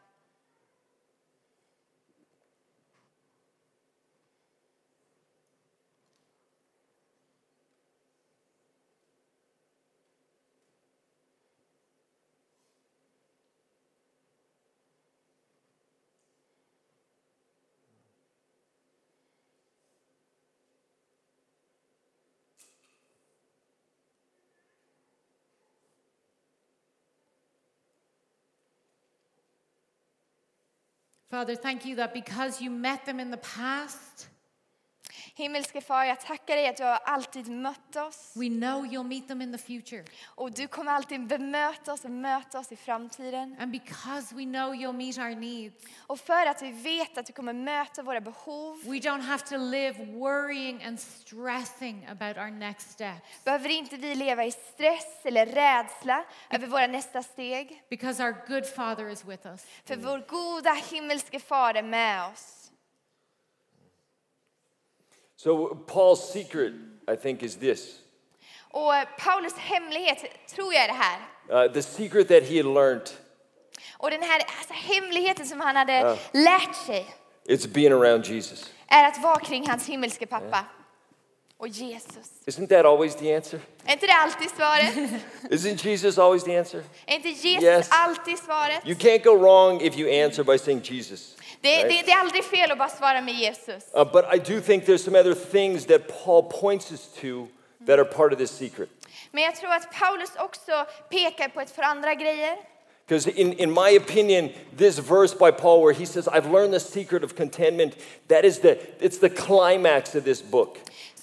Father, 31.29 31.55
thank 31.55 31.85
you 31.85 31.95
that 31.97 32.13
because 32.13 32.59
you 32.59 32.71
met 32.71 33.05
them 33.05 33.19
in 33.19 33.29
the 33.29 33.37
past, 33.37 34.27
Himmelske 35.39 35.81
far, 35.81 36.03
jag 36.05 36.19
tackar 36.19 36.55
dig 36.55 36.67
att 36.67 36.77
du 36.77 36.83
har 36.83 36.99
alltid 37.03 37.47
mött 37.47 37.95
oss 37.95 38.31
we 38.35 38.47
know 38.47 38.85
you'll 38.85 39.03
meet 39.07 39.27
them 39.27 39.41
in 39.41 39.51
the 39.51 39.57
future. 39.57 40.03
och 40.25 40.51
du 40.51 40.67
kommer 40.67 40.91
alltid 40.91 41.27
bemöta 41.27 41.93
oss 41.93 42.03
och 42.05 42.11
möta 42.11 42.59
oss 42.59 42.71
i 42.71 42.75
framtiden. 42.75 43.55
And 43.59 43.71
because 43.71 44.35
we 44.35 44.43
know 44.43 44.73
you'll 44.73 44.93
meet 44.93 45.17
our 45.17 45.35
needs, 45.35 45.75
Och 46.07 46.19
för 46.19 46.45
att 46.45 46.61
vi 46.61 46.71
vet 46.71 47.17
att 47.17 47.25
du 47.25 47.33
kommer 47.33 47.53
möta 47.53 48.03
våra 48.03 48.21
behov 48.21 48.81
we 48.83 48.97
don't 48.97 49.21
have 49.21 49.43
to 49.45 49.57
live 49.57 50.05
worrying 50.05 50.83
and 50.83 50.99
stressing 50.99 52.05
about 52.05 52.37
our 52.37 52.51
next 52.51 52.91
step 52.91 53.17
behöver 53.43 53.69
inte 53.69 53.97
vi 53.97 54.15
leva 54.15 54.45
i 54.45 54.51
stress 54.51 55.25
eller 55.25 55.45
rädsla 55.45 56.23
över 56.49 56.67
våra 56.67 56.87
nästa 56.87 57.23
steg. 57.23 57.83
because 57.89 58.23
our 58.23 58.35
good 58.47 58.65
Father 58.65 59.09
is 59.09 59.25
with 59.25 59.47
us. 59.47 59.65
För 59.85 59.95
vår 59.95 60.19
goda 60.27 60.73
himmelske 60.91 61.39
far 61.39 61.73
är 61.73 61.83
med 61.83 62.31
oss. 62.31 62.58
So, 65.43 65.75
Paul's 65.87 66.33
secret, 66.33 66.73
I 67.07 67.15
think, 67.15 67.43
is 67.43 67.55
this 67.55 67.95
Och 68.71 68.93
Paulus 69.17 69.53
hemlighet 69.57 70.25
tror 70.55 70.73
jag 70.73 70.83
är 70.83 70.87
det 70.87 70.93
här. 70.93 71.19
uh, 71.65 71.73
the 71.73 71.81
secret 71.81 72.27
that 72.27 72.43
he 72.43 72.57
had 72.57 72.65
learned 72.65 73.09
Och 73.97 74.11
den 74.11 74.21
här 74.21 74.41
alltså, 74.57 74.73
hemligheten 74.73 75.45
som 75.45 75.59
han 75.61 75.75
hade 75.75 76.17
lärt 76.33 76.75
sig 76.85 77.05
it's 77.45 77.67
being 77.67 77.91
around 77.93 78.25
Jesus. 78.25 78.69
är 78.87 79.07
att 79.07 79.23
vara 79.23 79.39
kring 79.39 79.69
hans 79.69 79.87
himmelske 79.89 80.25
pappa. 80.25 80.65
Och 81.57 81.67
Jesus. 81.67 82.31
Isn't 82.45 82.67
that 82.67 82.85
always 82.85 83.15
the 83.15 83.35
answer? 83.35 83.59
Är 83.85 83.93
inte 83.93 84.05
det 84.05 84.13
alltid 84.13 84.49
svaret? 84.49 84.93
Isn't 85.49 85.85
Jesus 85.87 86.17
always 86.17 86.43
the 86.43 86.57
answer? 86.57 86.83
Är 87.05 87.15
inte 87.15 87.29
Jesus 87.29 87.63
Yes. 87.63 87.87
alltid 87.91 88.39
svaret? 88.39 88.85
You 88.85 88.95
can't 88.95 89.23
go 89.23 89.35
wrong 89.37 89.81
if 89.81 89.97
you 89.97 90.23
answer 90.25 90.43
by 90.43 90.57
saying 90.57 90.81
Jesus. 90.83 91.35
Det, 91.61 91.83
det, 91.83 92.01
det 92.05 92.11
är 92.11 92.19
aldrig 92.19 92.43
fel 92.43 92.71
att 92.71 92.77
bara 92.77 92.89
svara 92.89 93.21
med 93.21 93.33
Jesus. 93.33 93.83
Uh, 93.95 94.03
but 94.13 94.25
I 94.33 94.37
do 94.37 94.61
think 94.61 94.85
there's 94.85 95.03
some 95.03 95.19
other 95.19 95.33
things 95.33 95.85
that 95.85 96.01
Paul 96.23 96.43
points 96.43 96.91
us 96.91 97.07
to 97.21 97.47
that 97.85 97.99
are 97.99 98.05
part 98.05 98.33
of 98.33 98.39
this 98.39 98.51
secret. 98.51 98.89
Men 99.31 99.43
jag 99.43 99.55
tror 99.55 99.73
att 99.73 99.91
Paulus 99.91 100.29
också 100.37 100.85
pekar 101.09 101.47
på 101.49 101.61
ett 101.61 101.75
par 101.75 101.83
andra 101.83 102.15
grejer. 102.15 102.57
Because 103.07 103.27
in, 103.27 103.53
in 103.53 103.71
my 103.71 103.97
opinion, 103.97 104.51
this 104.77 104.99
verse 104.99 105.33
by 105.33 105.51
Paul 105.51 105.81
where 105.81 105.93
he 105.93 106.05
says, 106.05 106.27
I've 106.27 106.51
learned 106.51 106.73
the 106.73 106.79
secret 106.79 107.23
of 107.23 107.35
contentment, 107.35 107.95
that 108.27 108.45
is 108.45 108.59
the, 108.59 108.77
it's 108.99 109.17
the 109.17 109.29
climax 109.29 110.15
of 110.15 110.23
this 110.23 110.43
book. 110.43 110.77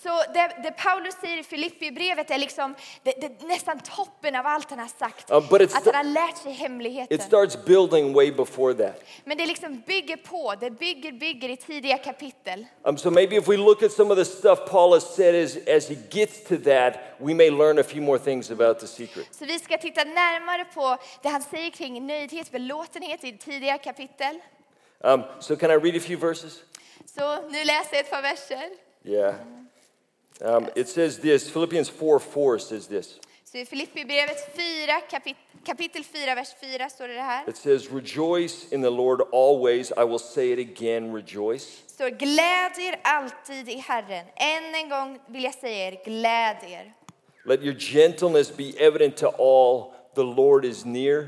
Så 0.07 0.33
det, 0.35 0.62
det 0.62 0.71
Paulus 0.71 1.14
säger 1.21 1.38
i 1.38 1.42
Filipperbrevet 1.42 2.31
är 2.31 2.38
liksom 2.38 2.75
det, 3.03 3.12
det, 3.21 3.47
nästan 3.47 3.81
toppen 3.81 4.37
av 4.37 4.47
allt 4.47 4.71
han 4.71 4.79
har 4.79 4.88
sagt. 4.99 5.27
But 5.51 5.61
it's 5.61 5.77
att 5.77 5.85
han 5.85 5.95
har 5.95 6.05
lärt 6.05 6.37
sig 6.37 6.53
hemligheten. 6.53 7.16
It 7.16 7.23
starts 7.23 7.64
building 7.64 8.12
way 8.12 8.33
before 8.33 8.75
that. 8.75 9.03
Men 9.25 9.38
det 9.38 9.47
liksom 9.47 9.83
bygger 9.87 10.16
på, 10.16 10.55
det 10.61 10.71
bygger, 10.71 11.12
bygger 11.12 11.49
i 11.49 11.57
tidiga 11.57 11.99
kapitel. 11.99 12.66
Um, 12.83 12.99
so 12.99 13.11
maybe 13.11 13.37
if 13.37 13.49
we 13.49 13.57
look 13.57 13.83
at 13.83 13.92
some 13.92 14.12
of 14.12 14.19
the 14.19 14.25
stuff 14.25 14.59
Paul 14.71 14.92
has 14.92 15.14
said 15.14 15.35
as, 15.35 15.57
as 15.57 15.88
he 15.88 15.97
gets 16.11 16.45
to 16.49 16.57
that, 16.57 16.95
we 17.19 17.35
may 17.35 17.51
learn 17.51 17.79
a 17.79 17.83
few 17.83 18.03
more 18.03 18.19
things 18.19 18.51
about 18.51 18.79
the 18.79 18.87
secret. 18.87 19.35
Så 19.35 19.45
vi 19.45 19.59
ska 19.59 19.79
titta 19.79 20.05
närmare 20.05 20.64
på 20.75 20.97
det 21.23 21.29
han 21.29 21.42
säger 21.42 21.71
kring 21.71 22.07
nöjdhet, 22.07 22.51
belåtenhet 22.51 23.25
i 23.25 23.38
tidiga 23.38 23.79
kapitel. 23.79 24.40
Um, 25.01 25.23
so 25.40 25.57
can 25.57 25.71
I 25.71 25.75
read 25.75 25.97
a 25.97 26.01
few 26.01 26.29
verses? 26.29 26.62
Så 27.07 27.49
nu 27.51 27.64
läser 27.64 27.97
jag 27.97 28.01
ett 28.01 28.11
par 28.11 28.23
verser. 28.23 28.71
Yeah. 29.05 29.35
Um, 30.40 30.68
it 30.77 30.88
says 30.88 31.18
this 31.18 31.51
Philippians 31.51 31.88
4 31.88 32.20
4 32.20 32.59
says 32.59 32.87
this. 32.87 33.20
Så 33.44 33.59
i 33.59 33.64
Filipperbrevet 33.64 34.37
4, 34.57 35.01
kapit 35.11 35.37
kapitel 35.66 36.05
4, 36.05 36.35
vers 36.35 36.55
4 36.61 36.88
står 36.88 37.09
det 37.09 37.14
det 37.14 37.20
här. 37.20 37.49
It 37.49 37.57
says, 37.57 37.92
Rejoice 37.92 38.72
in 38.72 38.83
the 38.83 38.90
Lord 38.90 39.20
always. 39.33 39.90
I 39.90 40.05
will 40.05 40.18
say 40.18 40.53
it 40.53 40.59
again, 40.59 41.16
rejoice. 41.16 41.83
står 41.87 42.11
gläd 42.11 42.79
er 42.79 43.01
alltid 43.03 43.68
i 43.68 43.77
Herren. 43.77 44.27
Än 44.37 44.75
en 44.75 44.88
gång 44.88 45.18
vill 45.27 45.44
jag 45.44 45.55
säga 45.55 45.88
er, 45.88 46.05
gläd 46.05 46.57
er. 46.70 46.92
Let 47.44 47.62
your 47.62 47.75
gentleness 47.75 48.57
be 48.57 48.72
evident 48.79 49.16
to 49.16 49.29
all. 49.29 49.92
The 50.14 50.22
Lord 50.22 50.64
is 50.64 50.85
near. 50.85 51.27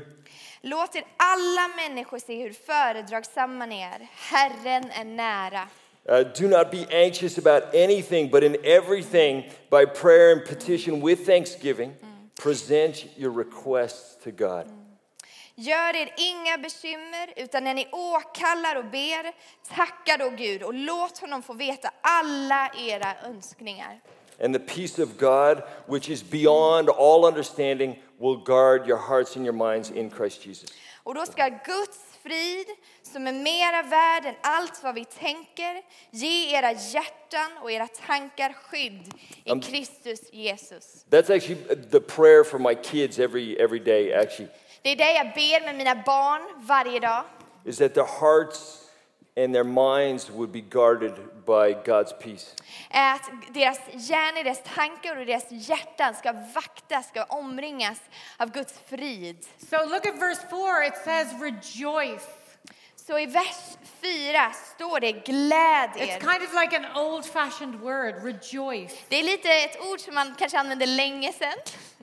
Låt 0.61 0.95
er 0.95 1.03
alla 1.17 1.67
människor 1.75 2.19
se 2.19 2.43
hur 2.43 2.53
föredragsamma 2.53 3.65
ni 3.65 3.81
är. 3.81 4.07
Herren 4.15 4.91
är 4.91 5.05
nära. 5.05 5.67
Uh, 6.09 6.23
do 6.23 6.47
not 6.47 6.71
be 6.71 6.87
anxious 6.89 7.37
about 7.37 7.63
anything, 7.71 8.29
but 8.29 8.43
in 8.43 8.57
everything, 8.63 9.43
by 9.69 9.85
prayer 9.85 10.31
and 10.31 10.43
petition 10.43 11.01
with 11.01 11.23
thanksgiving, 11.23 11.93
present 12.35 13.05
your 13.15 13.29
requests 13.31 14.15
to 14.23 14.31
God. 14.31 14.65
Gör 15.55 15.95
er 15.95 16.09
inga 16.17 16.57
bekymmer, 16.57 17.33
utan 17.35 17.63
när 17.63 17.73
ni 17.73 17.87
åkallar 17.91 18.75
och 18.75 18.85
ber, 18.85 19.33
tacka 19.75 20.17
då 20.17 20.29
Gud 20.29 20.63
och 20.63 20.73
låt 20.73 21.17
honom 21.17 21.41
få 21.43 21.53
veta 21.53 21.89
alla 22.01 22.71
era 22.77 23.15
önskningar. 23.25 23.99
And 24.43 24.53
the 24.53 24.59
peace 24.59 25.03
of 25.03 25.17
God, 25.17 25.63
which 25.87 26.09
is 26.09 26.23
beyond 26.23 26.89
all 26.89 27.25
understanding, 27.25 27.99
will 28.17 28.37
guard 28.45 28.87
your 28.87 28.97
hearts 28.97 29.35
and 29.35 29.45
your 29.45 29.71
minds 29.71 29.91
in 29.91 30.09
Christ 30.09 30.45
Jesus. 30.45 30.69
Och 31.03 31.15
då 31.15 31.25
ska 31.25 31.49
Guds 31.49 31.99
frid, 32.23 32.67
som 33.11 33.27
är 33.27 33.33
mera 33.33 33.81
värd 33.83 34.25
än 34.25 34.35
allt 34.41 34.83
vad 34.83 34.95
vi 34.95 35.05
tänker, 35.05 35.81
ge 36.11 36.55
era 36.57 36.71
hjärtan 36.71 37.57
och 37.61 37.71
era 37.71 37.87
tankar 37.87 38.53
skydd 38.53 39.13
i 39.43 39.51
Um, 39.51 39.61
Kristus 39.61 40.33
Jesus. 40.33 41.05
That's 41.09 41.29
actually 41.35 41.75
the 41.91 41.99
prayer 41.99 42.43
for 42.43 42.59
my 42.59 42.75
kids 42.75 43.19
every, 43.19 43.55
every 43.61 43.79
day, 43.79 44.13
actually, 44.13 44.49
Det 44.81 44.89
är 44.89 44.95
det 44.95 45.11
jag 45.13 45.25
ber 45.27 45.65
med 45.65 45.75
mina 45.75 45.95
barn 45.95 46.41
varje 46.57 46.99
dag. 46.99 47.23
is 47.65 47.77
that 47.77 47.93
their 47.93 48.05
hearts 48.19 48.75
and 49.37 49.53
their 49.53 49.63
minds 49.63 50.29
would 50.29 50.51
be 50.51 50.61
guarded 50.61 51.13
by 51.45 51.73
God's 51.91 52.13
peace. 52.19 52.55
att 52.91 53.21
deras 53.53 53.79
hjärnor, 53.93 54.43
deras 54.43 54.61
tankar 54.75 55.15
och 55.19 55.25
deras 55.25 55.45
hjärtan 55.51 56.13
ska 56.15 56.31
vaktas, 56.55 57.07
ska 57.07 57.23
omringas 57.23 57.99
av 58.37 58.51
Guds 58.51 58.73
frid. 58.89 59.45
So 59.69 59.85
look 59.85 60.05
at 60.05 60.15
verse 60.15 60.41
4. 60.49 60.85
It 60.87 60.95
says, 61.03 61.27
Rejoice. 61.41 62.27
Så 63.09 63.19
i 63.19 63.25
vers 63.25 63.77
4 64.01 64.51
står 64.75 64.99
det 64.99 65.11
gläd 65.11 65.89
It's 65.95 66.15
er. 66.15 66.19
kind 66.19 66.43
of 66.43 66.53
like 66.53 66.77
an 66.77 66.85
old 66.97 67.25
fashioned 67.25 67.75
word, 67.79 68.23
rejoice. 68.23 68.93
Det 69.09 69.15
är 69.15 69.23
lite 69.23 69.49
ett 69.49 69.81
ord 69.81 69.99
som 69.99 70.15
man 70.15 70.35
kanske 70.35 70.59
använde 70.59 70.85
länge 70.85 71.33
sedan. 71.33 71.57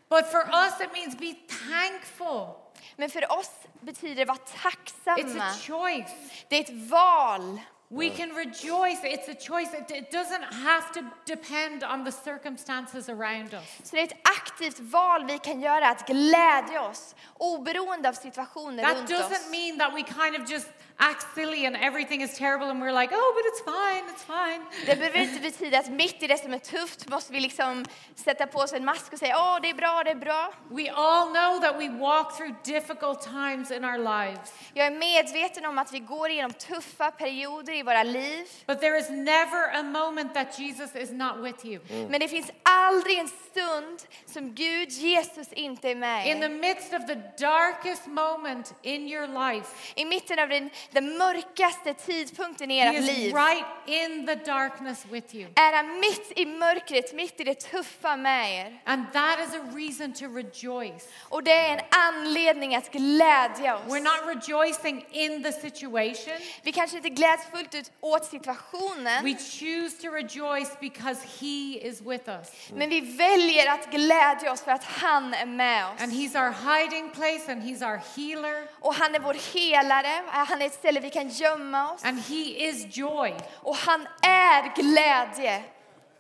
But 0.09 0.31
for 0.31 0.41
us, 0.41 0.81
it 0.81 0.93
means 0.93 1.19
be 1.19 1.35
thankful. 1.71 2.55
Men 2.97 3.11
för 3.11 3.33
oss 3.39 3.51
betyder 3.81 4.15
det 4.15 4.25
vara 4.25 4.39
It's 4.39 4.63
tacksamma. 4.63 5.45
a 5.45 5.53
choice. 5.67 6.11
Det 6.49 6.57
är 6.57 6.61
ett 6.61 6.91
val. 6.91 7.61
We 7.89 8.11
can 8.11 8.33
rejoice. 8.33 9.05
It's 9.05 9.31
a 9.31 9.37
choice. 9.41 9.75
It, 9.75 10.13
doesn't 10.13 10.45
have 10.65 10.93
to 10.95 11.01
depend 11.27 11.85
on 11.85 12.05
the 12.05 12.13
circumstances 12.13 13.09
around 13.09 13.55
us. 13.55 13.65
Så 13.85 13.97
det 13.97 14.03
är 14.03 14.05
ett 14.07 14.29
aktivt 14.41 14.81
val 14.81 15.25
vi 15.25 15.39
kan 15.39 15.61
göra 15.61 15.89
att 15.89 16.07
glädja 16.07 16.83
oss 16.83 17.15
oberoende 17.39 18.09
av 18.09 18.13
situationer 18.13 18.83
That 18.85 18.97
runt 18.97 19.11
doesn't 19.11 19.33
oss. 19.33 19.51
mean 19.51 19.79
that 19.79 19.95
we 19.95 20.03
kind 20.03 20.43
of 20.43 20.51
just 20.51 20.67
act 20.99 21.27
silly 21.35 21.67
and 21.67 21.77
everything 21.77 22.23
is 22.23 22.35
terrible 22.39 22.71
and 22.71 22.81
we're 22.81 22.93
like, 23.01 23.11
oh, 23.13 23.33
but 23.37 23.45
it's 23.47 23.61
fine, 23.61 24.05
it's 24.15 24.25
fine. 24.25 24.63
Det 24.87 24.97
behöver 24.97 25.19
inte 25.19 25.41
betyda 25.41 25.79
att 25.79 25.89
mitt 25.91 26.23
i 26.23 26.27
det 26.27 26.39
som 26.39 26.55
är 26.55 26.59
tufft 26.59 27.09
måste 27.09 27.33
vi 27.33 27.41
liksom 27.41 27.85
sätta 28.15 28.47
på 28.47 28.59
oss 28.59 28.73
en 28.73 28.85
mask 28.85 29.13
och 29.13 29.19
säga 29.19 29.37
åh 29.39 29.59
det 29.63 29.71
är 29.71 29.75
bra, 29.75 30.03
det 30.05 30.11
är 30.11 30.15
bra. 30.15 30.53
We 30.71 30.91
all 30.91 31.29
know 31.29 31.61
that 31.61 31.77
we 31.81 31.89
walk 31.89 32.37
through 32.37 32.55
difficult 32.65 33.21
times 33.21 33.71
in 33.71 33.85
our 33.85 33.99
lives, 33.99 34.53
Jag 34.75 34.87
är 34.87 34.91
medveten 34.91 35.67
om 35.67 35.79
att 35.79 35.93
vi 35.93 35.99
går 35.99 36.31
igenom 36.31 36.53
tuffa 36.53 37.11
perioder 37.11 37.73
i 37.73 37.83
våra 37.83 38.03
liv. 38.03 38.47
but 38.67 38.81
there 38.81 38.99
is 38.99 39.11
never 39.11 39.77
a 39.77 39.83
moment 39.83 40.35
that 40.35 40.59
Jesus 40.59 40.95
is 40.97 41.11
not 41.11 41.37
with 41.37 41.67
you. 41.67 41.81
Men 42.09 42.21
det 42.21 42.29
finns 42.29 42.51
aldrig 42.63 43.19
en 43.19 43.29
stund 43.29 44.03
som 44.27 44.55
Gud, 44.55 44.91
Jesus, 44.91 45.53
inte 45.53 45.91
är 45.91 45.95
med 45.95 46.27
In 46.27 46.41
the 46.41 46.49
midst 46.49 46.93
of 46.93 47.07
the 47.07 47.15
darkest 47.39 48.07
moment 48.07 48.75
in 48.83 49.09
your 49.09 49.27
life, 49.27 49.93
I 49.95 50.05
mitten 50.05 50.39
av 50.39 50.49
den, 50.49 50.71
den 50.91 51.19
mörkaste 51.19 51.95
tidpunkten 51.95 52.71
i 52.71 52.79
ert 52.81 53.05
liv 53.05 53.35
right 53.35 53.67
in 53.87 54.27
the 54.27 54.35
darkness 54.35 55.07
with 55.11 55.37
you. 55.37 55.49
är 55.55 55.73
han 55.77 56.01
mitt 56.01 56.33
i 56.37 56.47
mörkret, 56.47 57.15
mitt 57.15 57.41
i 57.41 57.45
det 57.45 57.61
tuffa 57.61 58.17
med 58.17 58.67
er. 58.67 58.81
And 58.85 59.13
that 59.13 59.39
is 59.49 59.55
a 59.55 59.65
reason 59.75 60.13
to 60.13 60.25
rejoice. 60.27 61.09
Och 61.29 61.43
det 61.43 61.53
är 61.53 61.79
en 61.79 61.85
anledning 61.91 62.75
att 62.77 62.93
glädja 62.93 63.77
oss. 63.77 63.83
We're 63.87 64.01
not 64.01 64.37
rejoicing 64.37 65.07
in 65.11 65.43
the 65.43 65.53
situation. 65.53 66.35
Vi 66.63 66.73
kanske 66.73 66.97
inte 66.97 67.09
gläds 67.09 67.43
fullt 67.55 67.75
ut 67.75 67.93
åt 68.01 68.25
situationen, 68.25 69.25
We 69.25 69.35
choose 69.35 70.03
to 70.03 70.11
rejoice 70.11 70.81
because 70.81 71.21
He 71.41 71.79
is 71.89 72.01
with 72.01 72.29
us. 72.29 72.49
men 72.75 72.89
vi 72.91 73.01
väljer 73.01 73.73
att 73.73 73.91
glädja 73.91 74.53
oss 74.53 74.61
för 74.63 74.71
att 74.73 74.85
han 74.85 75.35
är 75.35 75.47
med 75.47 75.87
oss. 75.87 76.03
And 76.03 76.13
He's 76.13 76.47
our 76.47 76.53
hiding 76.53 77.11
place 77.11 77.53
and 77.53 77.63
He's 77.63 77.83
our 77.91 78.01
healer. 78.17 78.69
Och 78.81 78.95
han 78.95 79.15
är 79.15 79.21
vår 79.21 79.37
helare, 79.55 80.23
han 80.29 80.63
är 80.63 80.67
ställe 80.79 81.01
vi 81.01 81.11
kan 81.11 81.29
gömma 81.29 81.93
oss. 81.93 82.05
And 82.05 82.21
He 82.21 82.69
is 82.69 82.97
joy. 82.97 83.35
Och 83.63 83.77
han 83.77 84.07
är 84.23 84.75
glädje. 84.75 85.63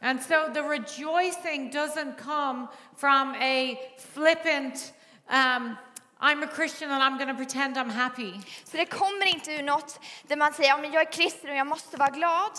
And 0.03 0.23
so 0.23 0.53
the 0.55 0.63
rejoicing 0.63 1.71
doesn't 1.71 2.19
come 2.19 2.69
from 2.97 3.35
a 3.35 3.77
flippant, 4.15 4.93
um, 5.29 5.77
I'm 6.21 6.43
a 6.43 6.47
Christian 6.47 6.91
and 6.91 7.03
I'm 7.03 7.17
going 7.19 7.29
to 7.29 7.35
pretend 7.35 7.77
I'm 7.77 7.91
happy. 7.91 8.33
Så 8.65 8.77
det 8.77 8.87
kommer 8.87 9.27
inte 9.27 9.53
ur 9.53 9.63
något 9.63 10.01
där 10.27 10.37
man 10.37 10.53
säger, 10.53 10.71
ja 10.71 10.77
men 10.77 10.93
jag 10.93 11.03
är 11.03 11.13
kristen 11.13 11.51
och 11.51 11.57
jag 11.57 11.67
måste 11.67 11.97
vara 11.97 12.11
glad. 12.11 12.51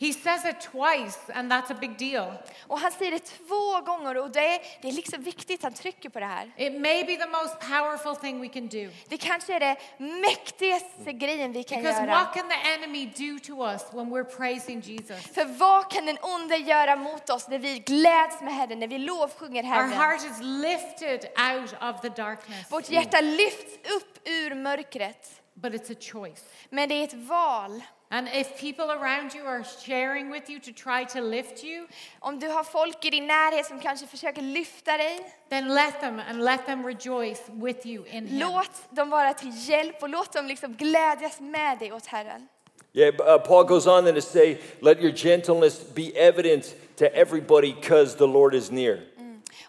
He 0.00 0.12
says 0.12 0.44
it 0.44 0.60
twice, 0.60 1.18
and 1.34 1.52
that's 1.52 1.70
a 1.72 1.76
big 1.80 1.98
deal. 1.98 2.32
Och 2.66 2.78
han 2.78 2.92
säger 2.92 3.10
det 3.10 3.18
två 3.18 3.80
gånger 3.80 4.16
och 4.16 4.30
det 4.30 4.54
är, 4.54 4.60
det 4.82 4.88
är 4.88 4.92
liksom 4.92 5.22
viktigt, 5.22 5.62
han 5.62 5.72
trycker 5.72 6.08
på 6.08 6.20
det 6.20 6.26
här. 6.26 6.50
It 6.56 6.72
may 6.80 7.04
be 7.04 7.16
the 7.16 7.26
most 7.26 7.60
powerful 7.60 8.16
thing 8.16 8.40
we 8.40 8.48
can 8.48 8.68
do. 8.68 8.88
Det 9.08 9.16
kanske 9.16 9.54
är 9.56 9.60
det 9.60 9.76
mäktigaste 9.98 11.12
grejen 11.12 11.52
vi 11.52 11.62
kan 11.62 11.82
Because 11.82 12.00
göra. 12.00 12.10
what 12.14 12.34
can 12.34 12.48
the 12.48 12.70
enemy 12.74 13.06
do 13.06 13.38
to 13.38 13.64
us 13.72 13.82
when 13.92 14.10
we're 14.10 14.36
praising 14.36 14.80
Jesus? 14.80 15.22
För 15.34 15.44
vad 15.44 15.90
kan 15.90 16.06
den 16.06 16.18
onde 16.22 16.56
göra 16.56 16.96
mot 16.96 17.30
oss 17.30 17.48
när 17.48 17.58
vi 17.58 17.78
gläds 17.78 18.40
med 18.40 18.54
Herren, 18.54 18.78
när 18.78 18.88
vi 18.88 18.98
lovsjunger 18.98 19.62
Our 19.62 19.68
Herren? 19.68 19.92
heart 19.92 20.24
is 20.24 20.38
lifted 20.40 21.24
out 21.54 21.72
of 21.94 22.00
the 22.00 22.08
darkness, 22.22 22.72
Vårt 22.72 22.90
hjärta 22.90 23.20
lyfts 23.20 23.90
upp 23.96 24.18
ur 24.28 24.54
mörkret. 24.54 25.39
But 25.62 25.74
it's 25.74 25.90
a 25.90 25.96
choice. 26.00 26.44
Men 26.70 26.88
det 26.88 26.94
är 26.94 27.04
ett 27.04 27.14
val. 27.14 27.82
And 28.12 28.28
if 28.28 28.60
people 28.60 28.90
around 28.90 29.34
you 29.34 29.46
are 29.46 29.64
sharing 29.86 30.32
with 30.32 30.50
you 30.50 30.60
to 30.60 30.72
try 30.72 31.04
to 31.04 31.20
lift 31.20 31.64
you, 31.64 31.86
Om 32.20 32.38
du 32.38 32.48
har 32.48 32.64
folk 32.64 33.04
i 33.04 33.10
din 33.10 33.26
närhet 33.26 33.66
som 33.66 33.80
kanske 33.80 34.06
försöker 34.06 34.42
lyfta 34.42 34.96
dig, 34.96 35.20
then 35.48 35.68
let 35.74 36.00
them 36.00 36.20
and 36.28 36.44
let 36.44 36.66
them 36.66 36.86
rejoice 36.86 37.42
with 37.48 37.86
you 37.86 38.06
in 38.06 38.26
Him. 38.26 38.38
låt 38.38 38.70
dem 38.90 39.10
vara 39.10 39.34
till 39.34 39.52
hjälp 39.68 40.02
och 40.02 40.08
låt 40.08 40.32
dem 40.32 40.46
liksom 40.46 40.74
glädjas 40.74 41.40
med 41.40 41.78
dig 41.78 41.92
åt 41.92 42.06
Herren. 42.06 42.48
Yeah, 42.92 43.14
uh, 43.20 43.38
Paul 43.38 43.64
goes 43.64 43.86
on 43.86 44.04
then 44.04 44.14
to 44.14 44.20
say, 44.20 44.58
let 44.80 45.00
your 45.00 45.12
gentleness 45.12 45.94
be 45.94 46.12
evident 46.16 46.74
to 46.96 47.04
everybody 47.04 47.72
because 47.72 48.16
the 48.16 48.26
Lord 48.26 48.54
is 48.54 48.70
near. 48.70 48.98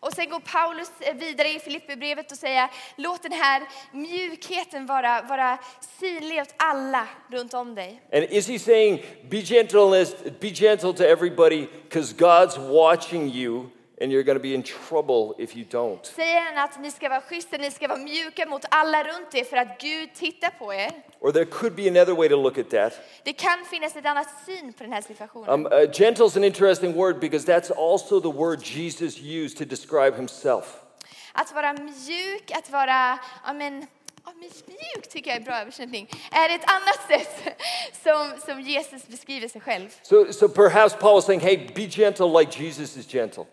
Och 0.04 0.14
sen 0.14 0.30
går 0.30 0.40
Paulus 0.40 0.92
eh, 1.00 1.16
vidare 1.16 1.50
i 1.50 1.60
Filipperbrevet 1.60 2.32
och 2.32 2.38
säger 2.38 2.70
låt 2.96 3.24
den 3.24 3.32
här 3.32 3.62
mjukheten 3.92 4.86
vara, 4.86 5.22
vara 5.22 5.58
synlig 6.00 6.42
åt 6.42 6.54
alla 6.58 7.08
runt 7.32 7.54
om 7.54 7.76
dig. 7.76 8.02
And 8.14 8.24
is 8.24 8.48
he 8.48 8.60
saying, 8.60 9.04
be 9.30 9.42
gentle, 9.42 10.06
be 10.40 10.50
gentle 10.50 10.94
to 10.94 11.04
everybody 11.04 11.68
because 11.84 12.14
God's 12.14 12.58
watching 12.58 13.30
you 13.30 13.66
and 14.02 14.12
you're 14.12 14.24
going 14.24 14.38
to 14.38 14.42
be 14.42 14.54
in 14.54 14.64
trouble 14.64 15.36
if 15.38 15.56
you 15.56 15.66
don't? 15.66 16.06
Säger 16.06 16.42
han 16.42 16.64
att 16.64 16.82
ni 16.82 16.92
ska 16.92 17.10
vara 17.10 17.22
schyssta, 17.22 17.58
ni 17.58 17.72
ska 17.72 17.88
vara 17.88 18.00
mjuka 18.00 18.46
mot 18.46 18.66
alla 18.70 19.04
runt 19.04 19.36
er 19.36 19.44
för 19.44 19.58
att 19.58 19.82
Gud 19.82 20.14
tittar 20.14 20.50
på 20.60 20.74
er. 20.74 20.92
Or 21.20 21.32
there 21.32 21.46
could 21.46 21.76
be 21.76 21.88
another 21.88 22.14
way 22.14 22.30
to 22.30 22.36
look 22.36 22.58
at 22.58 22.70
that. 22.70 22.94
Det 23.24 23.34
kan 23.34 23.66
finnas 23.66 23.96
ett 23.96 24.06
annat 24.06 24.28
syn 24.46 24.74
på 24.74 24.84
den 24.84 24.94
här 24.94 25.02
situationen. 25.02 25.50
Um, 25.50 25.66
uh, 25.66 25.92
gentle 25.94 26.26
is 26.26 26.38
an 26.38 26.44
interesting 26.44 26.94
word 26.94 27.20
because 27.20 27.46
that's 27.46 27.72
also 27.72 28.20
the 28.20 28.38
word 28.38 28.60
Jesus 28.64 29.20
used 29.20 29.58
to 29.58 29.66
describe 29.66 30.16
himself. 30.16 30.66
Att 31.34 31.54
vara 31.54 31.74
mjuk, 31.74 32.52
att 32.52 32.70
vara, 32.70 33.20
ja 33.46 33.54
men, 33.54 33.88
ja, 34.26 34.34
mjuk 34.68 35.10
tycker 35.10 35.32
jag 35.32 35.42
är 35.42 35.46
bra 35.46 35.62
översättning, 35.62 36.10
är 36.32 36.56
ett 36.56 36.72
annat 36.72 37.08
sätt 37.08 37.58
som, 38.04 38.34
som 38.46 38.62
Jesus 38.62 39.08
beskriver 39.08 39.48
sig 39.48 39.62
själv. 39.62 39.90
So, 40.02 40.34
so 40.34 40.48
perhaps 40.48 40.96
Paul 40.96 41.20
is 41.20 41.26
saying, 41.26 41.42
hey, 41.42 41.58
be 41.76 41.88
gentle 41.88 42.40
like 42.40 42.64
Jesus 42.64 42.98
is 42.98 43.08
gentle. 43.08 43.46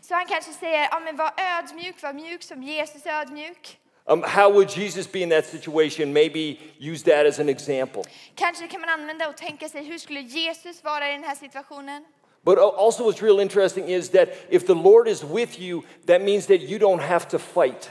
Så 0.00 0.14
han 0.14 0.26
kanske 0.26 0.52
säger, 0.52 0.88
ja 0.90 1.00
men 1.00 1.16
var 1.16 1.32
ödmjuk, 1.58 2.02
var 2.02 2.12
mjuk 2.12 2.42
som 2.42 2.62
Jesus 2.62 3.06
är 3.06 3.20
ödmjuk. 3.20 3.78
Um, 4.06 4.22
how 4.22 4.50
would 4.50 4.76
Jesus 4.76 5.06
be 5.06 5.20
in 5.20 5.30
that 5.30 5.46
situation? 5.46 6.12
Maybe 6.12 6.58
use 6.78 7.02
that 7.04 7.26
as 7.26 7.38
an 7.38 7.48
example. 7.48 8.02
Kanske 8.34 8.68
kan 8.68 8.80
man 8.80 8.90
använda 8.90 9.28
och 9.28 9.36
tänka 9.36 9.68
sig, 9.68 9.84
hur 9.84 9.98
skulle 9.98 10.20
Jesus 10.20 10.84
vara 10.84 11.08
i 11.08 11.12
den 11.12 11.24
här 11.24 11.34
situationen? 11.34 12.04
But 12.44 12.58
also, 12.58 13.04
what's 13.04 13.22
real 13.22 13.40
interesting 13.40 13.88
is 13.88 14.10
that 14.10 14.28
if 14.50 14.66
the 14.66 14.74
Lord 14.74 15.08
is 15.08 15.24
with 15.24 15.58
you, 15.58 15.82
that 16.06 16.20
means 16.22 16.46
that 16.46 16.60
you 16.60 16.78
don't 16.78 17.00
have 17.00 17.28
to 17.28 17.38
fight. 17.38 17.90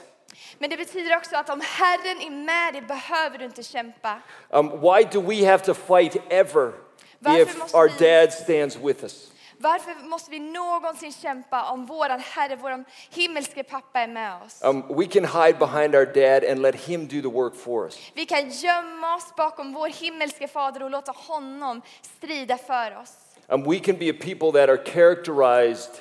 Men 0.63 0.69
det 0.69 0.78
betyder 0.78 1.17
också 1.17 1.36
att 1.36 1.49
om 1.49 1.62
Herren 1.62 2.21
är 2.21 2.30
med 2.30 2.73
dig 2.73 2.82
behöver 2.82 3.38
du 3.38 3.45
inte 3.45 3.63
kämpa. 3.63 4.19
Um, 4.49 4.69
why 4.69 5.04
do 5.12 5.21
we 5.21 5.45
have 5.52 5.63
to 5.65 5.73
fight 5.73 6.15
ever 6.30 6.71
Varför 7.19 7.41
if 7.41 7.60
måste 7.60 7.78
our 7.78 7.89
vi- 7.89 8.06
dad 8.06 8.34
stands 8.34 8.76
with 8.76 9.04
us? 9.04 9.32
Varför 9.58 10.08
måste 10.08 10.32
vi 10.32 10.39
någonsin 10.39 11.12
kämpa 11.13 11.71
om 11.71 11.86
våran 11.86 12.19
Herre, 12.19 12.56
vår 12.56 12.84
himmelske 13.10 13.63
pappa 13.63 13.99
är 13.99 14.08
med 14.08 14.41
oss? 14.45 14.60
Um, 14.63 14.84
we 14.97 15.06
can 15.06 15.26
hide 15.26 15.58
behind 15.60 15.95
our 15.95 16.06
dad 16.06 16.52
and 16.52 16.62
let 16.62 16.76
him 16.76 17.08
do 17.08 17.21
the 17.21 17.36
work 17.36 17.56
for 17.56 17.86
us. 17.86 17.99
Vi 18.13 18.26
kan 18.26 18.49
gömma 18.49 19.15
oss 19.15 19.36
bakom 19.38 19.73
vår 19.73 19.88
himmelske 19.88 20.47
fader 20.47 20.84
och 20.84 20.89
låta 20.91 21.12
honom 21.12 21.82
strida 22.02 22.58
för 22.58 22.97
oss. 22.97 23.13
Um, 23.47 23.63
we 23.63 23.80
can 23.80 23.97
be 23.97 24.10
a 24.10 24.15
people 24.21 24.52
that 24.52 24.69
are 24.69 24.86
characterized 24.86 25.91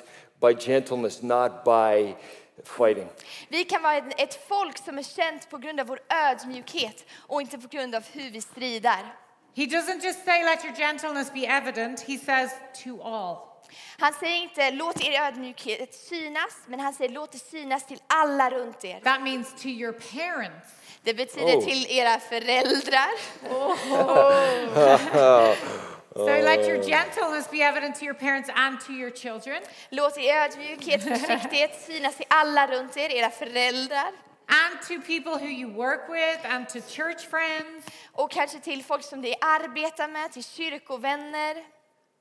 by 0.41 0.53
gentleness, 0.53 1.21
not 1.21 1.51
by 1.65 2.15
fighting. 2.65 3.09
Vi 3.49 3.63
kan 3.63 3.81
vara 3.81 3.95
ett- 3.97 4.47
folk 4.47 4.77
som 4.85 4.97
är 4.97 5.03
känt 5.03 5.49
på 5.49 5.57
grund 5.57 5.79
av 5.79 5.87
vår 5.87 5.99
ödmjukhet 6.09 7.05
och 7.27 7.41
inte 7.41 7.57
på 7.57 7.67
grund 7.67 7.95
av 7.95 8.03
hur 8.11 8.31
vi 8.31 8.41
strider. 8.41 9.15
He 9.55 9.63
doesn't 9.65 10.03
just 10.03 10.25
say, 10.25 10.43
let 10.43 10.65
your 10.65 10.75
gentleness 10.75 11.33
be 11.33 11.45
evident, 11.45 12.01
he 12.01 12.17
says, 12.17 12.51
to 12.83 13.01
all. 13.03 13.37
Han 13.99 14.13
säger 14.13 14.35
inte 14.37 14.71
låt 14.71 15.03
er 15.03 15.21
ödmjukhet 15.21 15.95
synas, 15.95 16.53
men 16.67 16.79
han 16.79 16.93
säger 16.93 17.11
låt 17.11 17.31
det 17.31 17.37
synas 17.39 17.85
till 17.87 17.99
alla 18.07 18.49
runt 18.51 18.85
er. 18.85 18.99
That 18.99 19.21
means 19.21 19.53
to 19.61 19.67
your 19.67 19.91
parents. 19.93 20.67
Det 21.03 21.13
betyder 21.13 21.55
Oh. 21.57 21.65
till 21.65 21.85
era 21.89 22.19
föräldrar. 22.19 23.09
So 26.15 26.25
let 26.25 26.67
your 26.67 26.77
gentleness 26.83 27.47
be 27.47 27.63
evident 27.63 27.95
to 27.95 28.05
your 28.05 28.13
parents 28.13 28.49
and 28.55 28.79
to 28.81 28.93
your 28.93 29.09
children. 29.09 29.63
Låt 29.89 30.17
er 30.17 30.45
ödmjukhet, 30.45 31.03
försiktighet 31.27 31.81
synas 31.87 32.15
till 32.15 32.25
alla 32.29 32.67
runt 32.67 32.97
er, 32.97 33.09
era 33.09 33.29
föräldrar. 33.29 34.11
and 34.47 34.81
to 34.87 35.01
people 35.01 35.37
who 35.39 35.47
you 35.47 35.69
work 35.69 36.09
with 36.09 36.45
and 36.45 36.69
to 36.69 36.81
church 36.81 37.25
friends. 37.27 37.85
och 38.11 38.31
kanske 38.31 38.59
till 38.59 38.83
folk 38.83 39.03
som 39.03 39.21
du 39.21 39.33
arbetar 39.41 40.07
med, 40.07 40.31
till 40.31 40.43
kyrkovänner. 40.43 41.55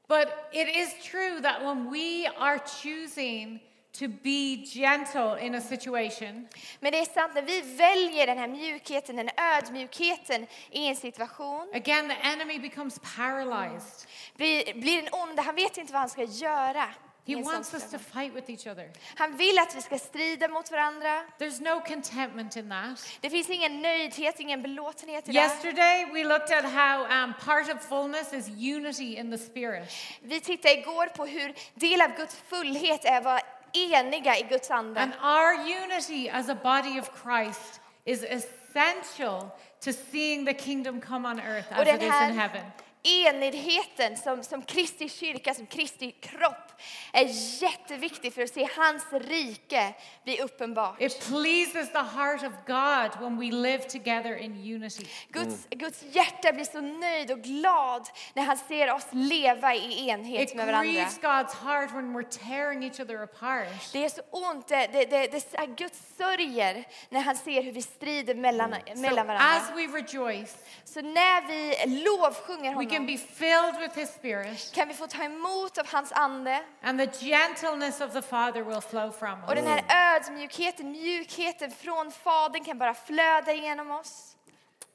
But 0.08 0.28
it 0.52 0.68
is 0.76 0.94
true 1.10 1.40
that 1.42 1.62
when 1.62 1.90
we 1.90 2.28
are 2.38 2.58
choosing 2.58 3.60
to 3.92 4.08
be 4.08 4.64
gentle 4.64 5.36
in 5.36 5.54
a 5.54 5.60
situation, 5.60 6.48
Men 6.80 6.92
det 6.92 6.98
är 6.98 7.04
sant, 7.04 7.34
när 7.34 7.42
vi 7.42 7.60
väljer 7.60 8.26
den 8.26 8.38
här 8.38 8.48
mjukheten, 8.48 9.16
den 9.16 9.30
ödmjukheten 9.36 10.46
i 10.70 10.86
en 10.86 10.96
situation, 10.96 11.68
again, 11.74 12.08
the 12.08 12.28
enemy 12.28 12.58
becomes 12.58 12.98
paralyzed. 13.16 14.08
blir, 14.36 14.74
blir 14.80 15.02
den 15.02 15.08
onde, 15.12 15.42
han 15.42 15.54
vet 15.54 15.78
inte 15.78 15.92
vad 15.92 16.00
han 16.00 16.10
ska 16.10 16.22
göra. 16.22 16.84
He 17.24 17.36
wants 17.36 17.72
us 17.72 17.90
to 17.90 17.98
fight 17.98 18.34
with 18.34 18.50
each 18.50 18.66
other. 18.66 18.90
Han 19.14 19.36
vill 19.36 19.58
att 19.58 19.76
vi 19.76 19.82
ska 19.82 19.98
strida 19.98 20.48
mot 20.48 20.70
varandra. 20.70 21.22
There's 21.38 21.62
no 21.62 21.80
contentment 21.80 22.56
in 22.56 22.70
that. 22.70 23.18
Det 23.20 23.30
finns 23.30 23.50
ingen 23.50 23.82
nöjdhet, 23.82 24.40
ingen 24.40 24.62
belåtenhet 24.62 25.28
i. 25.28 25.32
Yesterday, 25.32 26.04
we 26.12 26.24
looked 26.24 26.50
at 26.58 26.64
how 26.64 27.04
um, 27.04 27.34
part 27.44 27.68
of 27.74 27.88
fullness 27.88 28.32
is 28.32 28.48
unity 28.48 29.16
in 29.16 29.30
the 29.30 29.38
spirit. 29.38 29.92
Vi 30.22 30.40
tittade 30.40 30.74
igår 30.74 31.06
på 31.06 31.26
hur 31.26 31.54
del 31.74 32.00
av 32.00 32.16
Guds 32.16 32.36
fullhet 32.48 33.04
är 33.04 33.20
vara 33.20 33.40
eniga 33.74 34.30
i 34.30 34.42
Guds 34.42 34.70
ande. 34.70 34.98
And 34.98 35.14
our 35.22 35.54
unity 35.54 36.28
as 36.28 36.48
a 36.48 36.54
body 36.54 36.98
of 36.98 37.10
Christ 37.12 37.80
is 38.06 38.24
essential 38.24 39.54
to 39.80 39.92
seeing 39.92 40.44
the 40.44 40.54
kingdom 40.54 41.00
come 41.00 41.26
on 41.26 41.40
earth 41.40 41.66
as 41.70 41.86
it 41.86 42.02
is 42.02 42.14
in 42.28 42.34
heaven. 42.34 42.62
Enigheten 43.04 44.16
som, 44.16 44.42
som 44.42 44.62
Kristi 44.62 45.08
kyrka, 45.08 45.54
som 45.54 45.66
Kristi 45.66 46.10
kropp 46.10 46.72
är 47.12 47.26
jätteviktig 47.62 48.32
för 48.34 48.42
att 48.42 48.54
se 48.54 48.68
hans 48.76 49.04
rike 49.12 49.94
bli 50.24 50.40
uppenbart. 50.40 51.00
It 51.00 51.20
pleases 51.28 51.92
the 51.92 51.98
heart 51.98 52.42
of 52.42 52.52
God 52.66 53.20
when 53.22 53.38
we 53.38 53.50
live 53.56 53.82
together 53.82 54.36
in 54.36 54.52
unity. 54.74 55.06
Guds, 55.28 55.66
Guds 55.70 56.02
hjärta 56.02 56.52
blir 56.52 56.64
så 56.64 56.80
nöjd 56.80 57.30
och 57.30 57.38
glad 57.40 58.08
när 58.34 58.42
han 58.42 58.56
ser 58.56 58.94
oss 58.94 59.06
leva 59.10 59.74
i 59.74 60.08
enhet 60.08 60.50
It 60.50 60.56
med 60.56 60.66
varandra. 60.66 60.92
grieves 60.92 61.20
God's 61.20 61.54
heart 61.64 61.90
when 61.94 62.16
we're 62.16 62.46
tearing 62.48 62.84
each 62.84 63.00
other 63.00 63.22
apart. 63.22 63.92
Det 63.92 64.04
är 64.04 64.08
så 64.08 64.22
ont, 64.30 64.68
det, 64.68 64.86
det, 64.92 65.04
det, 65.04 65.26
det, 65.32 65.54
är 65.54 65.66
Gud 65.66 65.92
sörjer 66.18 66.84
när 67.08 67.20
han 67.20 67.36
ser 67.36 67.62
hur 67.62 67.72
vi 67.72 67.82
strider 67.82 68.34
mellan, 68.34 68.74
So 68.94 69.00
mellan 69.00 69.26
varandra. 69.26 69.56
as 69.56 69.70
we 69.76 69.86
rejoice, 69.86 70.56
Så 70.84 71.00
när 71.00 71.46
vi 71.48 71.76
lovsjunger 72.04 72.74
we 72.74 72.91
can 72.92 73.06
be 73.06 73.16
filled 73.16 73.80
with 73.80 73.94
His 73.94 74.10
Spirit, 74.10 74.70
kan 74.74 74.88
vi 74.88 74.94
få 74.94 75.06
ta 75.06 75.24
emot 75.24 75.78
av 75.78 75.86
hans 75.86 76.12
ande 76.12 76.58
and 76.82 76.98
the 77.00 77.06
gentleness 77.26 78.00
of 78.00 78.12
the 78.12 78.22
Father 78.22 78.62
will 78.64 78.80
flow 78.80 79.10
from 79.10 79.38
us. 79.42 79.48
och 79.48 79.54
den 79.54 79.66
här 79.66 79.82
ödmjukheten, 80.16 80.90
mjukheten 80.90 81.70
från 81.70 82.10
Fadern 82.10 82.64
kan 82.64 82.78
bara 82.78 82.94
flöda 82.94 83.52
genom 83.52 83.90
oss. 83.90 84.36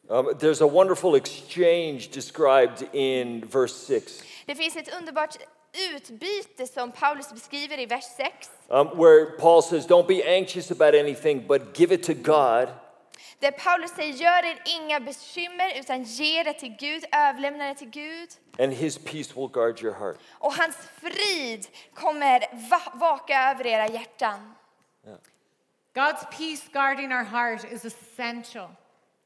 Um, 0.09 0.25
there's 0.25 0.61
a 0.63 0.67
wonderful 0.67 1.15
exchange 1.15 2.09
described 2.13 2.87
in 2.93 3.41
verse 3.41 3.73
6 3.75 4.23
Det 4.45 4.55
finns 4.55 4.75
ett 4.75 4.97
underbart 4.99 5.37
utbyte 5.95 6.67
som 6.67 6.91
Paulus 6.91 7.33
beskriver 7.33 7.79
i 7.79 7.85
vers 7.85 8.05
6. 8.17 8.49
um, 8.69 8.87
where 8.87 9.25
Paul 9.39 9.61
says, 9.61 9.87
Don't 9.87 10.07
be 10.07 10.23
anxious 10.23 10.71
about 10.71 10.95
anything, 10.95 11.47
but 11.47 11.73
give 11.79 11.93
it 11.93 12.03
to 12.03 12.13
God. 12.13 12.69
Där 13.39 13.51
Paulus 13.51 13.91
säger, 13.91 14.13
gör 14.13 14.45
er 14.45 14.61
inga 14.65 14.99
bekymmer 14.99 15.79
utan 15.79 16.03
ge 16.03 16.43
det 16.43 16.53
till 16.53 16.75
Gud, 16.79 17.05
överlämna 17.11 17.65
det 17.67 17.75
till 17.75 17.89
Gud. 17.89 18.29
and 18.59 18.73
his 18.73 18.97
peace 18.97 19.33
will 19.35 19.47
guard 19.49 19.81
your 19.83 19.93
heart. 19.93 20.17
Och 20.31 20.53
hans 20.53 20.75
frid 21.01 21.67
kommer 21.93 22.69
va- 22.69 22.91
vaka 22.93 23.51
över 23.51 23.67
era 23.67 23.87
hjärtan. 23.87 24.55
God's 25.95 26.25
peace 26.37 26.63
guarding 26.73 27.11
our 27.13 27.23
heart 27.23 27.63
is 27.71 27.85
essential. 27.85 28.69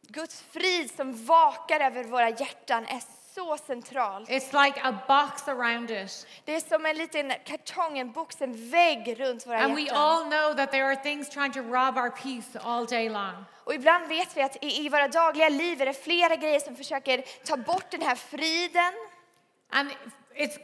Guds 0.08 0.42
frid 0.42 0.92
som 0.96 1.26
vakar 1.26 1.80
över 1.80 2.04
våra 2.04 2.30
hjärtan 2.30 2.86
är 2.86 3.02
så 3.36 3.58
central. 3.58 4.26
It's 4.30 4.66
like 4.66 4.80
a 4.84 4.92
box 5.08 5.48
around 5.48 5.92
it. 5.92 6.28
Det 6.46 6.56
är 6.56 6.60
som 6.60 6.86
en 6.86 6.98
liten 6.98 7.34
kartong, 7.46 7.98
en 8.00 8.12
box, 8.12 8.42
en 8.42 8.70
vägg 8.70 9.20
runt 9.20 9.48
våra 9.48 9.60
And 9.60 9.76
we 9.76 9.82
hjärtan. 9.82 9.98
all 9.98 10.24
know 10.24 10.54
that 10.54 10.72
there 10.72 10.86
are 10.86 10.96
things 10.96 11.30
trying 11.30 11.52
to 11.54 11.60
rob 11.62 11.98
our 11.98 12.10
peace 12.10 12.60
all 12.64 12.86
day 12.86 13.10
long. 13.10 13.46
Och 13.64 13.74
ibland 13.74 14.08
vet 14.08 14.38
vi 14.38 14.42
att 14.42 14.64
i, 14.64 14.86
i 14.86 14.90
våra 14.90 15.08
dagliga 15.08 15.50
liv 15.50 15.82
är 15.82 15.86
det 15.86 15.94
flera 15.94 16.36
grejer 16.36 16.60
som 16.60 16.76
försöker 16.76 17.24
ta 17.46 17.58
bort 17.58 17.92
den 17.92 18.02
här 18.02 18.16
friden. 18.16 18.94
And 19.70 19.90
it's 20.36 20.58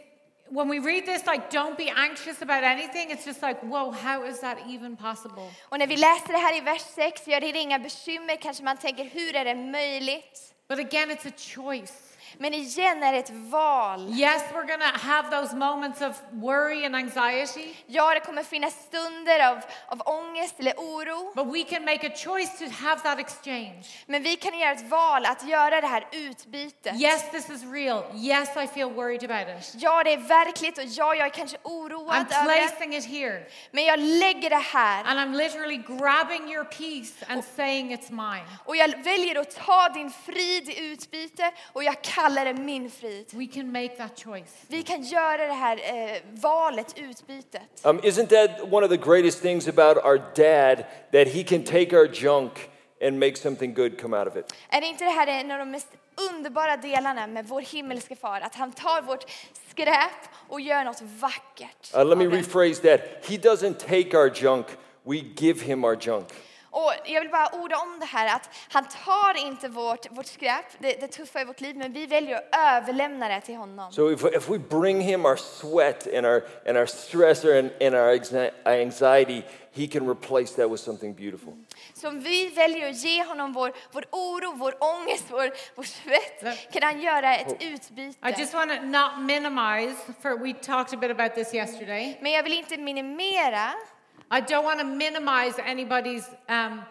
when 0.50 0.70
we 0.70 0.80
read 0.80 1.06
this, 1.06 1.26
like, 1.26 1.50
don't 1.52 1.76
be 1.76 1.90
anxious 1.92 2.42
about 2.42 2.64
anything, 2.64 3.12
it's 3.12 3.26
just 3.28 3.42
like, 3.42 3.60
whoa, 3.62 3.92
how 3.92 4.26
is 4.26 4.40
that 4.40 4.58
even 4.70 4.98
possible? 4.98 5.52
Och 5.70 5.80
när 5.80 5.88
vi 5.88 5.98
läser 5.98 6.32
det 6.32 6.38
här 6.38 6.58
i 6.58 6.62
vers 6.62 6.82
6, 6.82 7.28
gör 7.28 7.42
det 7.42 7.48
inga 7.48 7.80
bekymmer, 7.80 8.36
kanske 8.36 8.64
man 8.64 8.78
tänker 8.78 9.04
hur 9.04 9.36
är 9.36 9.46
det 9.46 9.56
möjligt? 9.56 10.54
But 10.70 10.80
again, 10.80 11.12
it's 11.12 11.28
a 11.28 11.34
choice. 11.38 12.07
Men 12.38 12.54
igen 12.54 13.04
är 13.04 13.12
det 13.14 13.18
ett 13.20 13.30
val. 13.34 14.10
Yes, 14.20 14.42
we're 14.54 14.68
gonna 14.68 14.98
have 14.98 15.30
those 15.42 15.56
moments 15.56 16.02
of 16.02 16.22
worry 16.32 16.86
and 16.86 16.96
anxiety, 16.96 17.76
Ja, 17.88 18.14
det 18.14 18.20
kommer 18.20 18.44
finnas 18.44 18.74
stunder 18.88 19.48
av, 19.50 19.62
av 19.88 20.02
ångest 20.06 20.60
eller 20.60 20.74
oro. 20.78 21.32
but 21.36 21.48
we 21.56 21.64
can 21.64 21.86
make 21.86 22.08
a 22.08 22.12
choice 22.16 22.58
to 22.60 22.66
have 22.86 23.02
that 23.02 23.20
exchange. 23.20 23.84
Men 24.06 24.24
vi 24.24 24.36
kan 24.36 24.60
göra 24.60 24.72
ett 24.72 24.90
val 24.90 25.26
att 25.26 25.48
göra 25.48 25.82
det 25.82 25.88
här 25.88 26.08
utbytet. 26.12 26.96
Yes, 27.02 27.32
this 27.32 27.50
is 27.50 27.64
real. 27.74 28.04
Yes, 28.16 28.50
I 28.58 28.68
feel 28.68 28.90
worried 28.90 29.32
about 29.32 29.48
it. 29.60 29.74
Ja, 29.76 30.04
det 30.04 30.14
är 30.14 30.18
verkligt 30.18 30.78
och 30.78 30.84
ja, 30.86 31.16
jag 31.16 31.26
är 31.26 31.30
kanske 31.30 31.58
I'm 31.58 31.62
oroad 31.64 32.16
över 32.16 32.26
det. 32.62 32.68
placing 32.68 32.96
it 32.96 33.06
here. 33.06 33.44
Men 33.72 33.84
jag 33.86 34.00
lägger 34.00 34.50
det 34.50 34.56
här 34.74 35.04
And 35.04 35.20
I'm 35.20 35.36
literally 35.38 35.78
grabbing 35.78 36.52
your 36.54 36.64
peace 36.64 37.26
and 37.34 37.44
saying 37.56 37.96
it's 37.98 38.10
mine. 38.12 38.46
och 38.66 38.76
jag 38.76 39.04
väljer 39.04 39.40
att 39.40 39.56
ta 39.66 39.90
din 39.90 40.12
frid 40.12 40.70
i 40.70 40.80
utbyte 40.92 41.52
och 41.74 41.84
jag 41.84 42.02
kallar 42.22 42.46
det 42.46 42.54
min 42.54 42.90
frid. 42.90 43.26
We 43.34 43.48
can 43.48 43.72
make 43.72 43.90
that 43.98 44.20
choice. 44.20 44.54
Vi 44.68 44.84
kan 44.84 45.02
göra 45.02 45.48
det 45.48 45.54
här 45.54 45.78
eh, 45.78 46.22
valet, 46.32 46.94
utbytet. 46.98 47.62
Um, 47.84 48.00
isn't 48.04 48.28
that 48.28 48.74
one 48.74 48.86
of 48.86 48.90
the 48.92 48.98
greatest 48.98 49.42
things 49.42 49.68
about 49.68 49.98
our 49.98 50.18
dad? 50.36 50.86
That 51.12 51.28
he 51.28 51.44
can 51.44 51.64
take 51.64 51.98
our 51.98 52.08
junk 52.14 52.70
and 53.02 53.20
make 53.20 53.36
something 53.36 53.74
good 53.74 54.02
come 54.02 54.18
out 54.20 54.28
of 54.28 54.36
it. 54.36 54.54
Är 54.70 54.82
inte 54.82 55.04
det 55.04 55.12
här 55.12 55.28
en 55.28 55.52
av 55.52 55.60
de 55.60 55.72
mest 55.72 55.88
underbara 56.32 56.78
delarna 56.78 57.28
med 57.28 57.48
vår 57.48 57.62
himmelske 57.62 58.16
far? 58.16 58.42
Att 58.42 58.56
han 58.56 58.72
tar 58.72 59.02
vårt 59.02 59.26
skräp 59.70 60.22
och 60.48 60.62
gör 60.62 60.84
något 60.84 61.02
vackert. 61.02 61.96
Uh, 61.96 62.06
let 62.06 62.18
me 62.18 62.26
rephrase 62.26 62.82
that. 62.82 63.26
He 63.30 63.38
doesn't 63.38 63.74
take 63.74 64.18
our 64.18 64.32
junk, 64.44 64.66
we 65.04 65.16
give 65.36 65.66
him 65.66 65.84
our 65.84 65.98
junk. 66.02 66.28
Och 66.78 66.94
jag 67.06 67.22
vill 67.22 67.30
bara 67.30 67.50
orda 67.62 67.78
om 67.78 68.00
det 68.00 68.06
här 68.06 68.36
att 68.36 68.50
han 68.70 68.86
tar 69.06 69.48
inte 69.48 69.68
vårt, 69.70 70.12
vårt 70.12 70.26
skräp, 70.26 70.66
det, 70.80 70.94
det 71.02 71.08
tuffa 71.08 71.42
i 71.42 71.46
vårt 71.46 71.62
liv, 71.62 71.78
men 71.78 71.94
vi 71.94 72.06
väljer 72.06 72.36
att 72.36 72.44
överlämna 72.58 73.28
det 73.30 73.42
till 73.42 73.56
honom. 73.56 73.92
So 73.92 74.12
if, 74.12 74.24
if 74.24 74.50
we 74.50 74.60
bring 74.60 75.02
him 75.02 75.26
our 75.26 75.36
sweat 75.36 76.08
and 76.16 76.26
our, 76.26 76.44
and 76.68 76.78
our 76.78 76.86
stress 76.86 77.44
and, 77.46 77.70
and 77.82 77.96
our 77.96 78.16
anxi- 78.16 78.52
anxiety, 78.66 79.42
he 79.74 79.88
can 79.88 80.10
replace 80.10 80.56
that 80.56 80.72
with 80.72 80.84
something 80.84 81.14
beautiful. 81.14 81.54
Så 81.94 82.08
om 82.08 82.20
vi 82.20 82.50
väljer 82.50 82.90
att 82.90 83.04
ge 83.04 83.24
honom 83.24 83.54
vår, 83.54 83.74
vår 83.92 84.06
oro, 84.12 84.54
vår 84.56 84.76
ångest, 84.84 85.26
vår, 85.30 85.52
vår 85.76 85.84
svett, 85.84 86.72
kan 86.74 86.84
han 86.84 87.02
göra 87.02 87.36
ett 87.36 87.64
utbyte. 87.64 88.30
I 88.30 88.34
just 88.40 88.54
want 88.54 88.72
to 88.72 88.82
not 88.82 89.12
minimize, 89.20 89.96
for 90.22 90.38
we 90.38 90.54
talked 90.54 90.94
a 90.94 91.02
bit 91.02 91.12
about 91.12 91.36
this 91.36 91.54
yesterday. 91.54 92.18
Men 92.22 92.32
jag 92.32 92.44
vill 92.44 92.54
inte 92.54 92.78
minimera, 92.78 93.74
I 94.30 94.42
don't 94.42 94.64
want 94.64 94.80
to 94.80 94.86
minimize 94.86 95.58
anybody's 95.60 96.26
um, 96.50 96.82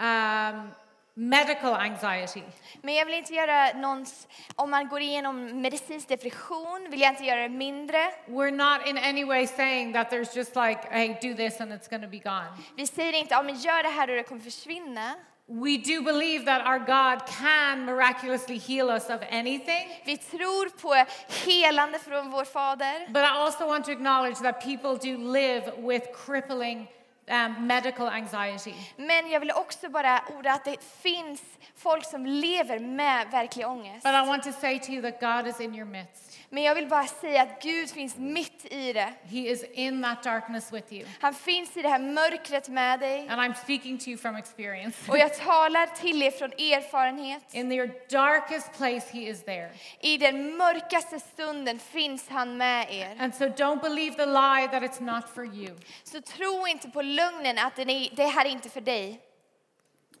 um, 0.00 0.72
medical 1.16 1.74
anxiety. 1.74 2.42
men 2.82 2.94
jag 2.94 3.06
vill 3.06 3.14
inte 3.14 3.34
göra 3.34 3.72
någons, 3.72 4.28
om 4.56 4.70
man 4.70 4.88
går 4.88 5.00
igenom 5.00 5.60
medicinsk 5.60 6.08
depression, 6.08 6.86
vill 6.90 7.00
jag 7.00 7.12
inte 7.12 7.24
göra 7.24 7.40
det 7.40 7.48
mindre. 7.48 7.98
We're 8.26 8.50
not 8.50 8.86
in 8.86 8.98
any 8.98 9.24
way 9.24 9.46
saying 9.46 9.92
that 9.92 10.10
there's 10.10 10.36
just 10.36 10.56
like, 10.56 10.80
hey, 10.90 11.18
do 11.22 11.34
this 11.34 11.60
and 11.60 11.72
it's 11.72 11.88
going 11.90 12.02
to 12.02 12.08
be 12.08 12.18
gone. 12.18 12.48
Vi 12.76 12.86
säger 12.86 13.12
inte, 13.12 13.34
ja 13.34 13.42
men 13.42 13.54
gör 13.54 13.82
det 13.82 13.88
här 13.88 14.10
och 14.10 14.16
det 14.16 14.22
kommer 14.22 14.40
försvinna. 14.40 15.14
We 15.46 15.76
do 15.76 16.02
believe 16.02 16.46
that 16.46 16.66
our 16.66 16.78
God 16.78 17.26
can 17.26 17.84
miraculously 17.84 18.56
heal 18.56 18.88
us 18.88 19.10
of 19.10 19.20
anything. 19.28 19.88
Vi 20.04 20.16
tror 20.16 20.68
på 20.68 21.04
helande 21.28 21.98
från 21.98 22.30
vår 22.30 22.44
fader. 22.44 23.06
But 23.08 23.22
I 23.24 23.36
also 23.36 23.66
want 23.66 23.84
to 23.84 23.92
acknowledge 23.92 24.38
that 24.38 24.60
people 24.60 24.96
do 24.96 25.32
live 25.32 25.72
with 25.78 26.12
crippling 26.26 26.88
um, 27.28 27.66
medical 27.66 28.08
anxiety. 28.08 28.74
Men 28.96 29.30
jag 29.30 29.40
vill 29.40 29.50
också 29.50 29.88
bara 29.88 30.22
orda 30.38 30.52
att 30.52 30.64
det 30.64 30.76
finns 31.02 31.42
folk 31.76 32.04
som 32.04 32.26
lever 32.26 32.78
med 32.78 33.26
verklig 33.30 33.66
ångest. 33.66 34.02
But 34.02 34.14
I 34.14 34.26
want 34.26 34.42
to 34.42 34.52
say 34.52 34.78
to 34.78 34.92
you 34.92 35.02
that 35.02 35.20
God 35.20 35.46
is 35.46 35.60
in 35.60 35.74
your 35.74 35.86
midst. 35.86 36.33
Men 36.54 36.62
jag 36.62 36.74
vill 36.74 36.88
bara 36.88 37.06
säga 37.06 37.42
att 37.42 37.62
Gud 37.62 37.90
finns 37.90 38.16
mitt 38.16 38.72
i 38.72 38.92
det. 38.92 39.14
He 39.22 39.38
is 39.38 39.64
in 39.72 40.02
that 40.02 40.22
darkness 40.22 40.72
with 40.72 40.92
you. 40.92 41.06
Han 41.20 41.34
finns 41.34 41.76
i 41.76 41.82
det 41.82 41.88
här 41.88 41.98
mörkret 41.98 42.68
med 42.68 43.00
dig. 43.00 43.28
And 43.28 43.40
I'm 43.40 43.54
speaking 43.54 43.98
to 43.98 44.08
you 44.08 44.18
from 44.18 44.36
experience. 44.36 45.10
Och 45.10 45.18
jag 45.18 45.34
talar 45.38 45.86
till 45.86 46.22
er 46.22 46.30
från 46.30 46.52
erfarenhet. 46.52 47.54
In 47.54 47.72
your 47.72 47.90
darkest 48.10 48.72
place, 48.72 49.06
He 49.10 49.20
is 49.20 49.44
there. 49.44 49.70
I 50.00 50.18
den 50.18 50.56
mörkaste 50.56 51.20
stunden 51.20 51.78
finns 51.78 52.28
han 52.28 52.56
med 52.56 52.86
er. 52.90 53.16
And 53.20 53.34
so 53.34 53.44
don't 53.44 53.80
believe 53.80 54.16
the 54.16 54.26
lie 54.26 54.68
that 54.68 54.82
it's 54.82 55.02
not 55.02 55.24
for 55.34 55.44
you. 55.44 55.76
Så 56.04 56.20
tro 56.20 56.66
inte 56.66 56.90
på 56.90 57.02
lögnen 57.02 57.58
att 57.58 57.76
det 57.76 58.26
här 58.26 58.44
är 58.44 58.50
inte 58.50 58.68
för 58.68 58.80
dig. 58.80 59.20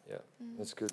Yeah, 0.08 0.20
that's 0.58 0.80
good. 0.80 0.92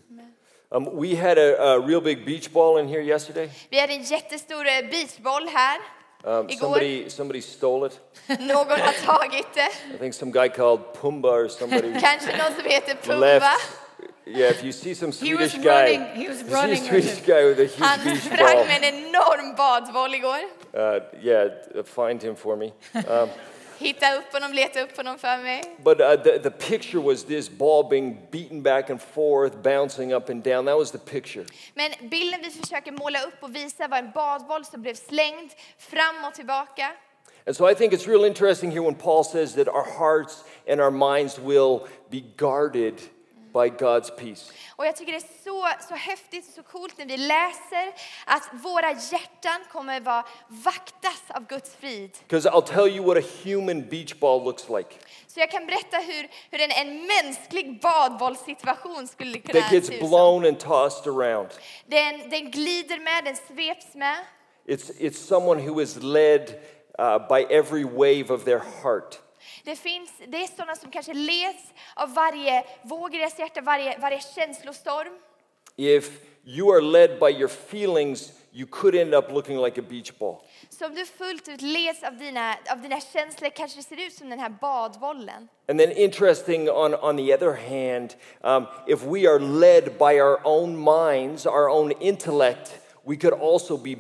Um, 0.74 0.86
we 0.94 1.16
had 1.16 1.38
a, 1.38 1.62
a 1.62 1.80
real 1.80 2.02
big 2.02 2.26
beach 2.26 2.54
ball 2.54 2.78
in 2.78 2.88
here 2.88 3.02
yesterday. 3.02 3.50
Vi 3.70 3.80
hade 3.80 3.94
en 3.94 4.04
jättestor 4.04 4.68
eh, 4.68 4.90
beachboll 4.92 5.48
här 5.48 5.80
Um, 6.24 6.50
igår. 6.50 6.60
somebody, 6.60 7.10
somebody 7.10 7.42
stole 7.42 7.88
it. 7.88 8.00
Någon 8.40 8.68
har 8.80 9.06
tagit 9.06 9.54
det. 9.54 9.70
I 9.96 9.98
think 9.98 10.14
some 10.14 10.32
guy 10.32 10.50
called 10.50 10.80
Pumba 11.02 11.30
or 11.30 11.48
somebody 11.48 11.94
Kanske 12.02 12.38
någon 12.38 12.54
som 12.56 12.66
heter 12.66 12.96
Pumba. 12.96 13.20
left. 13.20 13.78
Yeah, 14.26 14.52
if 14.52 14.64
you 14.64 14.72
see 14.72 14.94
some 14.96 15.12
He 15.12 15.34
was 15.36 15.52
Swedish 15.52 15.64
guy, 15.66 15.98
running- 15.98 16.06
he 16.16 16.28
was 16.30 16.42
if 16.42 16.48
you 16.48 16.50
see 16.50 16.54
a 16.56 16.62
running 16.62 16.82
with 16.84 17.04
Swedish 17.04 17.26
guy 17.26 17.44
with 17.46 17.60
a 17.60 17.64
huge 17.66 17.80
Han 17.88 18.00
beach 18.04 18.20
sprang 18.22 18.56
ball. 18.58 18.66
med 18.68 18.84
en 18.84 18.94
enorm 19.06 19.56
badboll 19.56 20.14
igår. 20.14 20.40
Uh, 20.74 21.00
yeah, 21.26 21.50
find 21.86 22.22
him 22.24 22.36
for 22.36 22.56
me. 22.56 22.72
Um, 22.94 23.30
Hitta 23.82 24.16
upp 24.16 24.34
honom, 24.34 24.54
leta 24.54 24.82
upp 24.82 24.98
honom 24.98 25.18
för 25.18 25.38
mig. 25.44 25.64
but 25.84 26.00
uh, 26.00 26.16
the, 26.24 26.40
the 26.40 26.52
picture 26.52 27.00
was 27.00 27.24
this 27.24 27.50
ball 27.50 27.90
being 27.90 28.18
beaten 28.32 28.62
back 28.62 28.90
and 28.90 29.02
forth, 29.02 29.64
bouncing 29.64 30.14
up 30.14 30.30
and 30.30 30.44
down. 30.44 30.66
That 30.66 30.78
was 30.78 30.92
the 30.92 30.98
picture. 30.98 31.46
Men 31.74 31.92
bilden 32.10 32.40
vi 32.44 32.50
försöker 32.50 32.92
måla 32.92 33.22
upp 33.22 33.44
och 33.44 33.56
visa 33.56 33.88
var 33.88 33.98
en 33.98 34.12
badboll 34.12 34.66
som 34.66 34.82
blev 34.82 34.94
slängd 34.96 35.52
fram 35.78 36.26
och 36.28 36.34
tillbaka. 36.34 36.92
And 37.48 37.56
so 37.56 37.70
I 37.70 37.76
think 37.76 37.94
it's 37.94 38.08
real 38.08 38.26
interesting 38.26 38.72
here 38.72 38.84
when 38.84 38.96
Paul 38.96 39.24
says 39.24 39.56
that 39.56 39.68
our 39.68 39.86
hearts 40.00 40.44
and 40.68 40.80
our 40.82 40.92
minds 40.92 41.40
will 41.40 41.88
be 42.10 42.24
guarded 42.38 42.94
by 43.54 43.70
God's 43.86 44.10
peace. 44.16 44.54
Och 44.76 44.86
jag 44.86 44.96
tycker 44.96 45.12
det 45.12 45.18
är 45.18 45.44
så, 45.44 45.68
så 45.88 45.96
häftigt 45.96 46.48
och 46.48 46.54
så 46.54 46.64
coolt 46.64 46.98
när 46.98 47.06
vi 47.06 47.18
läser 47.18 47.94
att 48.26 48.50
våra 48.64 48.92
hjärtan 48.92 49.60
kommer 49.72 50.00
vara 50.00 50.26
vaktas 50.48 51.22
av 51.28 51.48
Guds 51.48 51.76
frid. 51.76 52.18
Because 52.28 52.50
I'll 52.50 52.62
tell 52.74 52.88
you 52.88 53.06
what 53.06 53.18
a 53.18 53.28
human 53.44 53.82
beach 53.90 54.14
ball 54.20 54.44
looks 54.44 54.70
like. 54.70 54.96
Så 55.28 55.40
jag 55.40 55.52
kan 55.52 55.66
berätta 55.66 55.98
hur, 55.98 56.30
hur 56.52 56.62
en, 56.62 56.72
en 56.72 57.08
mänsklig 57.08 57.82
badbollssituation 57.82 59.08
skulle 59.08 59.40
kunna 59.40 59.62
That 59.62 59.72
gets 59.72 59.88
se 59.88 59.94
ut 59.94 60.00
som. 60.00 60.10
blown 60.10 60.46
and 60.46 60.60
tossed 60.60 61.08
around. 61.08 61.50
Den, 61.86 62.30
den 62.30 62.52
glider 62.52 63.00
med, 63.00 63.24
den 63.26 63.36
sveps 63.36 63.96
med. 63.96 64.18
It's, 64.66 64.92
it's 65.00 65.18
someone 65.28 65.62
who 65.70 65.82
is 65.82 65.96
led 66.04 66.50
uh, 67.00 67.18
by 67.28 67.46
every 67.50 67.84
wave 67.84 68.34
of 68.34 68.44
their 68.44 68.62
heart. 68.84 69.21
Det, 69.64 69.76
finns, 69.76 70.12
det 70.28 70.38
är 70.38 70.48
sådana 70.48 70.76
som 70.76 70.92
kanske 70.92 71.14
leds 71.14 71.64
av 71.96 72.14
varje 72.14 72.64
våg 72.82 73.16
i 73.16 73.18
deras 73.18 73.40
hjärta, 73.40 73.62
varje, 73.62 73.98
varje 73.98 74.20
känslostorm. 74.36 75.14
If 75.78 76.10
you 76.46 76.72
are 76.72 76.82
led 76.82 77.20
by 77.20 77.30
your 77.30 77.48
feelings, 77.48 78.34
you 78.54 78.66
could 78.66 78.96
end 78.96 79.14
up 79.14 79.32
looking 79.32 79.58
like 79.58 79.78
a 79.78 79.84
beach 79.90 80.12
ball. 80.20 80.44
Så 80.70 80.86
om 80.86 80.96
du 80.96 81.06
fullt 81.06 81.48
ut 81.48 81.62
leds 81.62 82.04
av 82.04 82.18
dina, 82.18 82.56
av 82.72 82.82
dina 82.82 83.00
känslor 83.00 83.50
kanske 83.50 83.80
det 83.80 83.84
ser 83.84 84.08
ut 84.08 84.14
som 84.14 84.30
den 84.30 84.40
här 84.40 84.50
badbollen. 84.62 85.48
And 85.68 85.80
then, 85.80 85.92
interesting 85.92 86.70
on, 86.70 86.96
on 86.96 87.18
the 87.18 87.34
other 87.34 87.54
hand, 87.54 88.16
um, 88.42 88.66
if 88.88 89.04
we 89.04 89.28
are 89.28 89.40
led 89.40 89.98
by 89.98 90.22
our 90.22 90.40
own 90.44 90.78
minds, 90.78 91.46
our 91.46 91.70
own 91.70 91.92
intellect, 91.92 92.80
we 93.04 93.16
could 93.16 93.34
also 93.34 93.78
be 93.78 93.96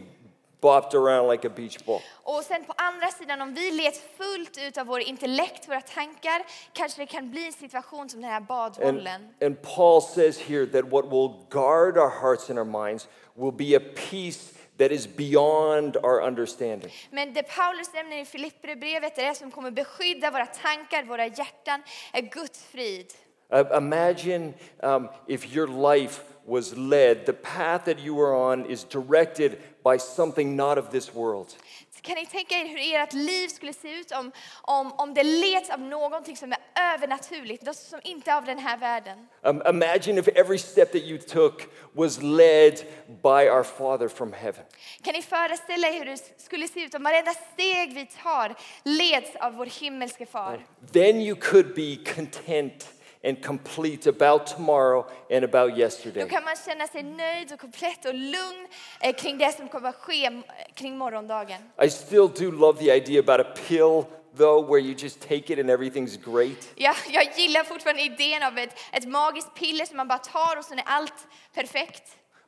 bopped 0.61 0.93
around 0.93 1.31
like 1.31 1.47
a 1.47 1.51
beach 1.55 1.85
ball. 1.85 2.01
Och 2.23 2.43
sen 2.43 2.65
på 2.65 2.73
andra 2.77 3.07
sidan, 3.07 3.41
om 3.41 3.53
vi 3.53 3.71
leds 3.71 4.01
fullt 4.17 4.57
ut 4.57 4.77
av 4.77 4.87
vår 4.87 4.99
intellekt, 4.99 5.69
våra 5.69 5.81
tankar, 5.81 6.43
kanske 6.73 7.01
det 7.01 7.05
kan 7.05 7.31
bli 7.31 7.47
en 7.47 7.53
situation 7.53 8.09
som 8.09 8.21
den 8.21 8.29
här 8.29 8.37
And, 8.37 8.47
badbollen. 8.47 9.33
and 9.41 9.61
Paul 9.61 10.01
says 10.01 10.39
here 10.39 10.65
that 10.65 10.85
what 10.91 11.05
will 11.05 11.29
guard 11.49 11.97
our 11.97 12.09
hearts 12.21 12.49
and 12.49 12.59
our 12.59 12.85
minds 12.85 13.07
will 13.35 13.51
be 13.51 13.75
a 13.77 13.81
peace 14.09 14.53
that 14.77 14.91
is 14.91 15.07
beyond 15.07 15.97
our 15.97 16.21
understanding. 16.21 16.91
Men 17.11 17.33
det 17.33 17.43
Paulus 17.43 17.93
nämner 17.93 18.21
i 18.21 18.25
Filipperbrevet 18.25 19.17
är 19.17 19.25
det 19.29 19.35
som 19.35 19.51
kommer 19.51 19.71
beskydda 19.71 20.31
våra 20.31 20.45
tankar, 20.45 21.03
våra 21.03 21.27
hjärtan, 21.27 21.83
är 22.13 22.21
Guds 22.21 22.63
frid. 22.63 23.13
Uh, 23.53 23.77
imagine 23.77 24.53
um, 24.79 25.09
if 25.27 25.55
your 25.55 25.67
life 25.91 26.21
was 26.51 26.75
led, 26.75 27.25
the 27.25 27.33
path 27.33 27.85
that 27.85 27.99
you 27.99 28.19
are 28.19 28.35
on 28.51 28.65
is 28.65 28.83
directed 28.83 29.57
by 29.83 29.97
something 29.97 30.55
not 30.55 30.77
of 30.77 30.89
this 30.91 31.15
world. 31.15 31.55
Kan 32.01 32.15
ni 32.15 32.25
tänka 32.25 32.55
er 32.55 32.67
hur 32.67 32.77
ert 32.77 33.13
liv 33.13 33.47
skulle 33.47 33.73
se 33.73 33.99
ut 33.99 34.11
om, 34.11 34.31
om, 34.61 34.91
om 34.97 35.13
det 35.13 35.23
leds 35.23 35.69
av 35.69 35.79
någonting 35.79 36.37
som 36.37 36.51
är 36.51 36.59
övernaturligt, 36.93 37.63
något 37.63 37.75
som 37.75 37.99
inte 38.03 38.31
är 38.31 38.35
av 38.35 38.45
den 38.45 38.59
här 38.59 38.77
världen? 38.77 39.27
Um, 39.41 39.61
imagine 39.69 40.17
if 40.17 40.27
every 40.27 40.57
step 40.57 40.91
that 40.91 41.03
you 41.03 41.17
took 41.17 41.69
was 41.93 42.21
led 42.21 42.81
by 43.21 43.49
our 43.49 43.63
Father 43.63 44.07
from 44.07 44.33
heaven. 44.33 44.63
Kan 45.03 45.13
ni 45.13 45.21
föreställa 45.21 45.87
er 45.87 45.93
hur 45.93 46.05
det 46.05 46.33
skulle 46.37 46.67
se 46.67 46.83
ut 46.83 46.95
om 46.95 47.03
varenda 47.03 47.33
steg 47.53 47.93
vi 47.93 48.05
tar 48.23 48.55
leds 48.83 49.35
av 49.35 49.53
vår 49.53 49.65
himmelske 49.65 50.25
far? 50.25 50.65
Then 50.91 51.21
you 51.21 51.35
could 51.35 51.75
be 51.75 51.97
content 52.15 52.93
and 53.23 53.43
complete 53.45 54.09
about 54.09 54.47
tomorrow 54.47 55.05
and 55.29 55.43
about 55.43 55.77
yesterday. 55.77 56.23
Då 56.23 56.29
kan 56.29 56.43
man 56.43 56.55
känna 56.65 56.87
sig 56.87 57.03
nöjd 57.03 57.53
och 57.53 57.59
komplett 57.59 58.05
och 58.05 58.13
lugn 58.13 58.67
eh, 58.99 59.15
kring 59.15 59.37
det 59.37 59.51
som 59.57 59.67
kommer 59.67 59.89
att 59.89 59.95
ske 59.95 60.25
eh, 60.25 60.33
kring 60.73 60.97
morgondagen. 60.97 61.61
I 61.83 61.89
still 61.89 62.27
do 62.27 62.51
love 62.51 62.79
the 62.79 62.91
idea 62.91 63.19
about 63.19 63.39
a 63.39 63.49
pill, 63.67 64.05
though, 64.37 64.69
where 64.69 64.79
you 64.79 64.95
just 64.97 65.19
take 65.19 65.53
it 65.53 65.59
and 65.59 65.69
everything's 65.69 66.17
great. 66.33 66.69
Ja, 66.75 66.93
jag 67.09 67.37
gillar 67.37 67.63
fortfarande 67.63 68.01
idén 68.01 68.43
av 68.43 68.57
ett, 68.57 68.75
ett 68.91 69.07
magiskt 69.07 69.55
piller 69.55 69.85
som 69.85 69.97
man 69.97 70.07
bara 70.07 70.19
tar 70.19 70.57
och 70.57 70.65
sen 70.65 70.79
är 70.79 70.85
allt 70.85 71.27
perfekt. 71.53 72.03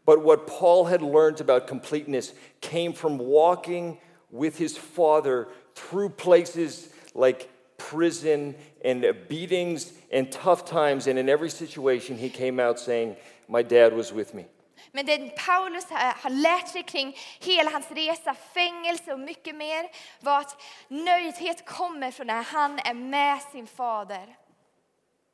But 0.05 0.23
what 0.23 0.59
Paul 0.59 0.85
had 0.85 1.01
learned 1.01 1.41
about 1.41 1.67
completeness 1.69 2.33
came 2.59 2.93
from 2.93 3.17
walking 3.17 4.01
with 4.29 4.57
his 4.57 4.77
father 4.77 5.45
through 5.75 6.09
places 6.09 6.89
like 7.15 7.47
prison 7.89 8.55
and 8.85 9.05
beatings 9.29 9.93
and 10.11 10.31
tough 10.31 10.65
times. 10.65 11.07
And 11.07 11.19
in 11.19 11.29
every 11.29 11.49
situation, 11.49 12.17
he 12.17 12.29
came 12.29 12.59
out 12.59 12.79
saying, 12.79 13.15
My 13.47 13.63
dad 13.63 13.93
was 13.93 14.13
with 14.13 14.33
me. 14.33 14.45
Men 14.91 15.05
det 15.05 15.35
Paulus 15.35 15.85
har 15.89 16.29
lärt 16.29 16.67
sig 16.67 16.83
kring 16.83 17.15
hela 17.39 17.71
hans 17.71 17.91
resa, 17.91 18.35
fängelse 18.53 19.13
och 19.13 19.19
mycket 19.19 19.55
mer 19.55 19.89
var 20.19 20.39
att 20.39 20.61
nöjdhet 20.87 21.65
kommer 21.65 22.11
från 22.11 22.27
när 22.27 22.43
han 22.43 22.79
är 22.79 22.93
med 22.93 23.41
sin 23.51 23.67
fader. 23.67 24.35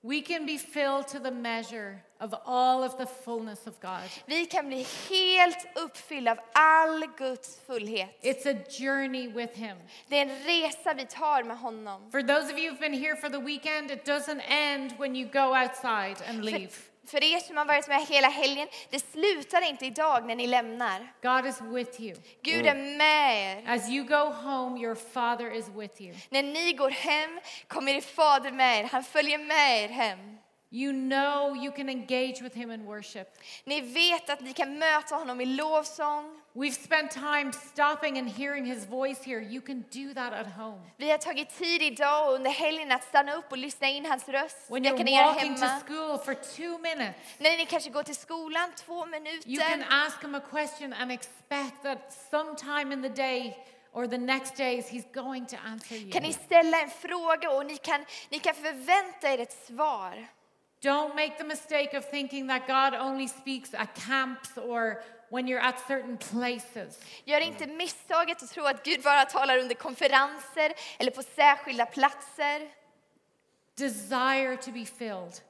We 0.01 0.21
can 0.21 0.45
be 0.45 0.57
filled 0.57 1.07
to 1.09 1.19
the 1.19 1.31
measure 1.31 2.01
of 2.21 2.33
all 2.45 2.83
of 2.83 2.97
the 2.97 3.05
fullness 3.05 3.67
of 3.67 3.79
God. 3.81 4.09
Vi 4.27 4.45
kan 4.45 4.67
bli 4.67 4.85
helt 5.09 5.67
uppfyllda 5.75 6.31
av 6.31 6.39
all 6.53 7.03
Guds 7.17 7.59
fullhet. 7.67 8.09
It's 8.21 8.45
a 8.45 8.55
journey 8.69 9.27
with 9.27 9.55
Him. 9.55 9.77
Det 10.07 10.17
är 10.17 10.21
en 10.21 10.45
resa 10.45 10.93
vi 10.93 11.05
tar 11.05 11.43
med 11.43 11.57
honom. 11.57 12.11
For 12.11 12.21
those 12.21 12.53
of 12.53 12.57
you 12.57 12.71
who've 12.71 12.79
been 12.79 12.93
here 12.93 13.15
for 13.15 13.29
the 13.29 13.39
weekend, 13.39 13.91
it 13.91 14.05
doesn't 14.05 14.41
end 14.47 14.93
when 14.97 15.15
you 15.15 15.27
go 15.27 15.53
outside 15.53 16.17
and 16.27 16.45
leave. 16.45 16.69
för 16.69 16.88
er 17.17 17.39
som 17.39 17.57
har 17.57 17.65
varit 17.65 17.87
med 17.87 18.07
hela 18.07 18.27
helgen, 18.27 18.67
det 18.89 18.99
slutar 19.11 19.69
inte 19.69 19.85
idag 19.85 20.25
när 20.25 20.35
ni 20.35 20.47
lämnar. 20.47 21.13
God 21.21 21.45
is 21.45 21.61
with 21.61 22.01
you. 22.01 22.15
Gud 22.41 22.65
är 22.65 22.75
med 22.75 23.57
er. 23.57 23.63
As 23.67 23.89
you 23.89 24.05
go 24.05 24.33
home, 24.33 24.79
your 24.81 24.95
Father 24.95 25.51
is 25.51 25.67
with 25.67 26.01
you. 26.01 26.15
När 26.29 26.43
ni 26.43 26.73
går 26.73 26.89
hem 26.89 27.39
kommer 27.67 27.93
er 27.93 28.01
fader 28.01 28.51
med 28.51 28.79
er. 28.79 28.83
Han 28.91 29.03
följer 29.03 29.37
med 29.37 29.83
er 29.83 29.87
hem. 29.87 30.38
You 30.71 30.93
know 30.93 31.55
you 31.55 31.71
can 31.71 31.89
engage 31.89 32.41
with 32.41 32.55
Him 32.55 32.71
in 32.71 32.85
worship. 32.85 33.27
Ni 33.65 33.81
vet 33.81 34.29
att 34.29 34.41
ni 34.41 34.53
kan 34.53 34.79
möta 34.79 35.15
honom 35.15 35.41
i 35.41 35.45
lovsång. 35.45 36.41
We've 36.53 36.83
spent 36.83 37.11
time 37.11 37.51
stopping 37.53 38.17
and 38.19 38.29
hearing 38.29 38.65
His 38.65 38.85
voice 38.85 39.23
here. 39.25 39.39
You 39.41 39.61
can 39.61 39.83
do 39.91 40.13
that 40.13 40.33
at 40.33 40.47
home. 40.47 40.81
Vi 40.97 41.09
har 41.11 41.17
tagit 41.17 41.49
tid 41.57 41.81
idag 41.81 42.27
och 42.27 42.35
under 42.35 42.51
helgen 42.51 42.91
att 42.91 43.03
stanna 43.03 43.33
upp 43.33 43.51
och 43.51 43.57
lyssna 43.57 43.87
in 43.87 44.05
hans 44.05 44.29
röst. 44.29 44.57
When 44.67 44.85
you're 44.85 45.25
walking 45.25 45.55
to 45.55 45.65
hemma. 45.65 45.79
school 45.79 46.17
for 46.17 46.33
two 46.33 46.77
minutes, 46.77 47.15
När 47.37 47.57
ni 47.57 47.65
kanske 47.65 47.89
går 47.89 48.03
till 48.03 48.15
skolan, 48.15 48.71
två 48.75 48.93
you 48.93 49.11
can 49.11 49.11
minuter. 49.11 49.87
ask 49.89 50.23
Him 50.23 50.35
a 50.35 50.41
question 50.51 50.93
and 50.93 51.11
expect 51.11 51.83
that 51.83 52.13
sometime 52.31 52.93
in 52.93 53.01
the 53.01 53.09
day 53.09 53.57
or 53.93 54.07
the 54.07 54.17
next 54.17 54.55
days 54.57 54.89
He's 54.89 55.13
going 55.13 55.45
to 55.45 55.57
answer 55.65 55.95
you. 55.95 56.11
Kan 56.11 56.23
ni 56.23 56.33
ställa 56.33 56.81
en 56.81 56.89
fråga 56.89 57.49
och 57.51 57.65
ni 57.65 57.77
kan, 57.77 58.05
ni 58.29 58.39
kan 58.39 58.55
förvänta 58.55 59.33
er 59.33 59.39
ett 59.39 59.65
svar. 59.67 60.27
Don't 60.81 61.15
make 61.15 61.37
the 61.37 61.43
mistake 61.43 61.93
of 61.93 62.05
thinking 62.05 62.47
that 62.47 62.67
God 62.67 62.93
only 62.93 63.27
speaks 63.27 63.73
at 63.73 63.95
camps 63.95 64.57
or 64.57 65.03
when 65.29 65.47
you're 65.47 65.59
at 65.59 65.79
certain 65.87 66.17
places. 66.17 66.99
Gör 67.25 67.41
inte 67.41 67.67
misstaget 67.67 68.43
att 68.43 68.49
tro 68.49 68.65
att 68.65 68.83
Gud 68.83 69.01
bara 69.03 69.25
talar 69.25 69.57
under 69.57 69.75
konferenser 69.75 70.73
eller 70.97 71.11
på 71.11 71.23
särskilda 71.23 71.85
platser. 71.85 72.69
Desire 73.75 74.57
to 74.57 74.71
be 74.71 74.85
filled. 74.85 75.41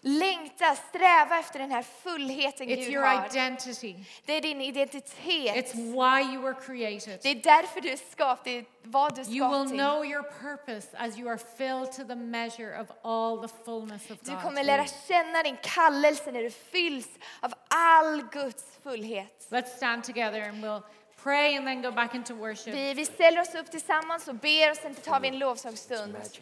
Längta, 0.00 0.74
sträva 0.76 1.38
efter 1.38 1.58
den 1.58 1.70
här 1.70 1.82
fullheten 2.02 2.68
It's 2.68 2.76
Gud 2.76 2.88
your 2.94 3.04
har. 3.06 3.26
identity. 3.26 3.94
Det 4.24 4.32
är 4.32 4.40
din 4.40 4.60
identitet. 4.60 5.16
It's 5.56 5.74
why 5.74 6.34
you 6.34 6.42
were 6.42 6.54
created. 6.66 7.18
Det 7.22 7.28
är 7.28 7.34
därför 7.34 7.80
du 7.80 7.90
är 7.90 7.98
skapt, 8.12 8.44
det 8.44 8.58
är 8.58 8.64
vad 8.82 9.14
du 9.14 9.20
är 9.20 9.24
You 9.30 9.48
will 9.50 9.58
skapt 9.58 9.68
till. 9.70 9.78
know 9.78 10.04
your 10.06 10.22
purpose 10.22 10.88
as 10.96 11.18
you 11.18 11.28
are 11.30 11.38
filled 11.58 11.92
to 11.92 12.04
the 12.04 12.14
measure 12.14 12.80
of 12.80 12.88
all 13.02 13.48
the 13.48 13.54
fullness 13.64 14.10
of 14.10 14.18
Du 14.20 14.32
God. 14.32 14.42
kommer 14.42 14.64
lära 14.64 14.86
känna 15.08 15.42
din 15.42 15.56
kallelse 15.62 16.32
när 16.32 16.42
du 16.42 16.50
fylls 16.50 17.08
av 17.40 17.54
all 17.68 18.22
Guds 18.32 18.64
fullhet. 18.82 19.46
Let's 19.50 19.76
stand 19.76 20.04
together 20.04 20.42
and 20.48 20.64
we'll 20.64 20.82
pray 21.22 21.56
and 21.56 21.66
then 21.66 21.82
go 21.82 21.90
back 21.92 22.14
into 22.14 22.34
worship. 22.34 22.74
Vi, 22.74 22.94
vi 22.94 23.04
ställer 23.06 23.40
oss 23.40 23.54
upp 23.54 23.70
tillsammans 23.70 24.28
och 24.28 24.34
ber 24.34 24.70
och 24.70 24.76
sen 24.76 24.94
tar 24.94 25.20
vi 25.20 25.28
en 25.28 25.38
lovsångsstund. 25.38 26.12
Magic. 26.12 26.40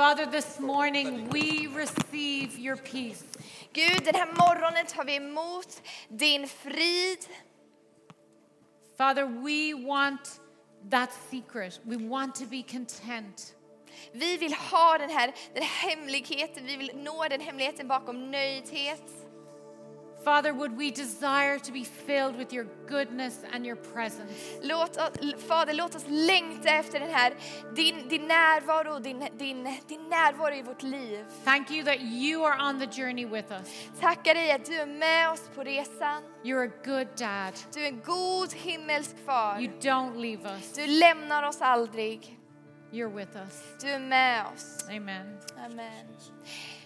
Father, 0.00 0.24
this 0.24 0.58
morning 0.58 1.28
we 1.28 1.66
receive 1.66 2.58
your 2.58 2.76
peace. 2.76 3.22
Gud, 3.74 4.04
den 4.04 4.14
här 4.14 4.26
morgonen 4.26 4.86
tar 4.86 5.04
vi 5.04 5.16
emot 5.16 5.82
din 6.08 6.48
frid. 6.48 7.18
Father, 8.96 9.26
we 9.26 9.74
want 9.74 10.40
that 10.90 11.10
secret. 11.30 11.80
We 11.84 11.96
want 11.96 12.34
to 12.34 12.46
be 12.46 12.62
content. 12.62 13.54
Vi 14.12 14.36
vill 14.36 14.54
ha 14.54 14.98
den 14.98 15.10
här, 15.10 15.34
den 15.54 15.62
hemligheten, 15.62 16.66
vi 16.66 16.76
vill 16.76 16.90
nå 16.94 17.28
den 17.28 17.40
hemligheten 17.40 17.88
bakom 17.88 18.30
nöjdhet. 18.30 19.19
Father, 20.24 20.52
would 20.52 20.76
we 20.76 20.90
desire 20.90 21.58
to 21.58 21.72
be 21.72 21.84
filled 21.84 22.36
with 22.36 22.52
your 22.52 22.66
goodness 22.86 23.40
and 23.52 23.64
your 23.66 23.76
presence? 23.76 24.32
Låt, 24.62 24.98
Fader, 25.48 25.74
låt 25.74 25.94
oss 25.94 26.04
längta 26.08 26.68
efter 26.68 27.00
den 27.00 27.10
här, 27.10 27.34
din, 27.74 28.08
din 28.08 28.28
närvaro, 28.28 28.98
din, 28.98 29.18
din, 29.38 29.64
din 29.88 30.08
närvaro 30.08 30.54
i 30.54 30.62
vårt 30.62 30.82
liv. 30.82 31.24
Thank 31.44 31.70
you 31.70 31.84
that 31.84 32.00
you 32.00 32.44
are 32.44 32.68
on 32.68 32.80
the 32.80 33.02
journey 33.02 33.26
with 33.26 33.52
us. 33.52 33.88
Tackar 34.00 34.34
dig 34.34 34.52
att 34.52 34.64
du 34.64 34.74
är 34.74 34.86
med 34.86 35.30
oss 35.30 35.50
på 35.54 35.62
resan. 35.62 36.22
You're 36.42 36.68
a 36.68 36.72
good 36.84 37.08
dad. 37.16 37.54
Du 37.74 37.80
är 37.84 37.88
en 37.88 38.00
god 38.00 38.52
himmelsk 38.52 39.16
far. 39.26 39.60
You 39.60 39.72
don't 39.80 40.16
leave 40.20 40.56
us. 40.56 40.72
Du 40.72 40.86
lämnar 40.86 41.42
oss 41.42 41.60
aldrig. 41.60 42.36
You're 42.92 43.14
with 43.14 43.36
us. 43.36 43.62
Du 43.80 43.88
är 43.88 43.98
med 43.98 44.44
oss. 44.54 44.88
Amen. 44.88 45.38
Amen. 45.64 46.06